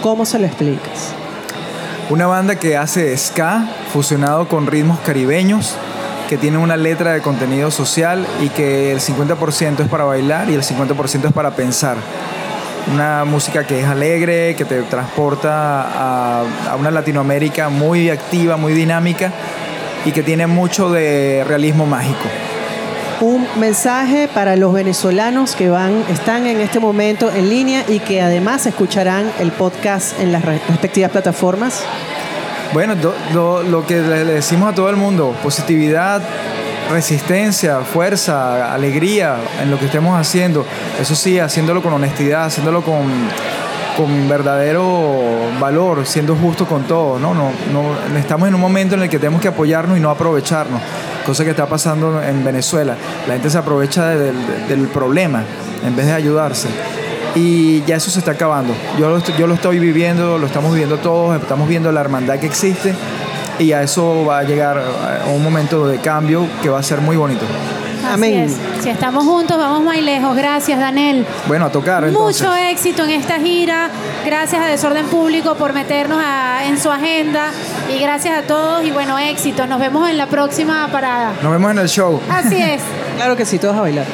¿cómo 0.02 0.24
se 0.24 0.38
lo 0.38 0.46
explicas? 0.46 1.14
Una 2.10 2.26
banda 2.26 2.56
que 2.56 2.76
hace 2.76 3.16
ska 3.16 3.68
fusionado 3.92 4.48
con 4.48 4.66
ritmos 4.66 4.98
caribeños, 5.00 5.76
que 6.30 6.38
tiene 6.38 6.58
una 6.58 6.76
letra 6.76 7.12
de 7.12 7.20
contenido 7.22 7.72
social 7.72 8.24
y 8.40 8.50
que 8.50 8.92
el 8.92 9.00
50% 9.00 9.80
es 9.80 9.88
para 9.88 10.04
bailar 10.04 10.48
y 10.48 10.54
el 10.54 10.62
50% 10.62 11.26
es 11.26 11.32
para 11.32 11.50
pensar. 11.50 11.96
Una 12.94 13.24
música 13.24 13.64
que 13.66 13.80
es 13.80 13.86
alegre, 13.86 14.54
que 14.54 14.64
te 14.64 14.80
transporta 14.82 15.50
a, 16.70 16.76
una 16.78 16.92
Latinoamérica 16.92 17.68
muy 17.68 18.10
activa, 18.10 18.56
muy 18.56 18.72
dinámica 18.74 19.32
y 20.04 20.12
que 20.12 20.22
tiene 20.22 20.46
mucho 20.46 20.88
de 20.88 21.44
realismo 21.48 21.84
mágico. 21.84 22.28
Un 23.20 23.44
mensaje 23.58 24.28
para 24.32 24.54
los 24.54 24.72
venezolanos 24.72 25.56
que 25.56 25.68
van, 25.68 26.04
están 26.10 26.46
en 26.46 26.60
este 26.60 26.78
momento 26.78 27.28
en 27.34 27.50
línea 27.50 27.82
y 27.88 27.98
que 27.98 28.22
además 28.22 28.66
escucharán 28.66 29.32
el 29.40 29.50
podcast 29.50 30.18
en 30.20 30.30
las 30.30 30.44
re- 30.44 30.62
respectivas 30.68 31.10
plataformas. 31.10 31.82
Bueno, 32.72 32.94
do- 32.94 33.62
lo 33.62 33.84
que 33.86 34.00
le, 34.00 34.24
decimos 34.24 34.72
a 34.72 34.74
todo 34.74 34.90
el 34.90 34.96
mundo, 34.96 35.34
positividad, 35.42 36.22
resistencia, 36.90 37.80
fuerza, 37.80 38.72
alegría 38.72 39.36
en 39.62 39.70
lo 39.70 39.78
que 39.78 39.86
estemos 39.86 40.18
haciendo. 40.18 40.64
Eso 41.00 41.14
sí, 41.14 41.38
haciéndolo 41.38 41.82
con 41.82 41.92
honestidad, 41.92 42.44
haciéndolo 42.44 42.82
con, 42.82 43.02
con 43.96 44.28
verdadero 44.28 45.50
valor, 45.60 46.06
siendo 46.06 46.36
justo 46.36 46.66
con 46.66 46.84
todos, 46.84 47.20
¿no? 47.20 47.34
No, 47.34 47.50
no, 47.72 48.16
estamos 48.18 48.48
en 48.48 48.54
un 48.54 48.60
momento 48.60 48.94
en 48.94 49.02
el 49.02 49.08
que 49.08 49.18
tenemos 49.18 49.40
que 49.40 49.48
apoyarnos 49.48 49.98
y 49.98 50.00
no 50.00 50.10
aprovecharnos, 50.10 50.80
cosa 51.26 51.44
que 51.44 51.50
está 51.50 51.66
pasando 51.66 52.22
en 52.22 52.44
Venezuela. 52.44 52.94
La 53.26 53.34
gente 53.34 53.50
se 53.50 53.58
aprovecha 53.58 54.06
del 54.10 54.88
problema 54.92 55.42
en 55.84 55.96
vez 55.96 56.06
de 56.06 56.12
ayudarse. 56.12 56.68
Y 57.34 57.82
ya 57.84 57.96
eso 57.96 58.10
se 58.10 58.18
está 58.18 58.32
acabando. 58.32 58.74
Yo 58.98 59.08
lo, 59.10 59.18
estoy- 59.18 59.34
yo 59.38 59.46
lo 59.46 59.54
estoy 59.54 59.78
viviendo, 59.78 60.38
lo 60.38 60.46
estamos 60.46 60.72
viviendo 60.72 60.98
todos, 60.98 61.40
estamos 61.40 61.68
viendo 61.68 61.92
la 61.92 62.00
hermandad 62.00 62.38
que 62.38 62.46
existe 62.46 62.94
y 63.58 63.72
a 63.72 63.82
eso 63.82 64.24
va 64.24 64.38
a 64.38 64.42
llegar 64.42 64.78
a 64.78 65.26
un 65.28 65.42
momento 65.42 65.86
de 65.86 65.98
cambio 65.98 66.46
que 66.62 66.68
va 66.68 66.78
a 66.80 66.82
ser 66.82 67.00
muy 67.00 67.16
bonito. 67.16 67.44
Así 68.02 68.14
Amén. 68.14 68.40
es. 68.44 68.56
Si 68.82 68.88
estamos 68.88 69.24
juntos, 69.24 69.58
vamos 69.58 69.82
más 69.82 70.00
lejos. 70.00 70.34
Gracias, 70.34 70.80
Daniel. 70.80 71.26
Bueno, 71.46 71.66
a 71.66 71.70
tocar 71.70 72.02
entonces. 72.02 72.40
Mucho 72.42 72.54
éxito 72.56 73.04
en 73.04 73.10
esta 73.10 73.38
gira. 73.38 73.90
Gracias 74.24 74.60
a 74.62 74.66
Desorden 74.66 75.04
Público 75.06 75.54
por 75.54 75.74
meternos 75.74 76.18
a- 76.24 76.64
en 76.64 76.78
su 76.80 76.90
agenda. 76.90 77.50
Y 77.94 78.00
gracias 78.00 78.38
a 78.38 78.42
todos. 78.46 78.82
Y 78.84 78.90
bueno, 78.90 79.18
éxito. 79.18 79.66
Nos 79.66 79.78
vemos 79.78 80.08
en 80.08 80.16
la 80.16 80.26
próxima 80.26 80.88
parada. 80.90 81.34
Nos 81.42 81.52
vemos 81.52 81.70
en 81.72 81.78
el 81.78 81.88
show. 81.88 82.20
Así 82.30 82.56
es. 82.56 82.80
Claro 83.20 83.36
que 83.36 83.44
sí, 83.44 83.58
todos 83.58 83.76
a 83.76 83.82
bailar. 83.82 84.06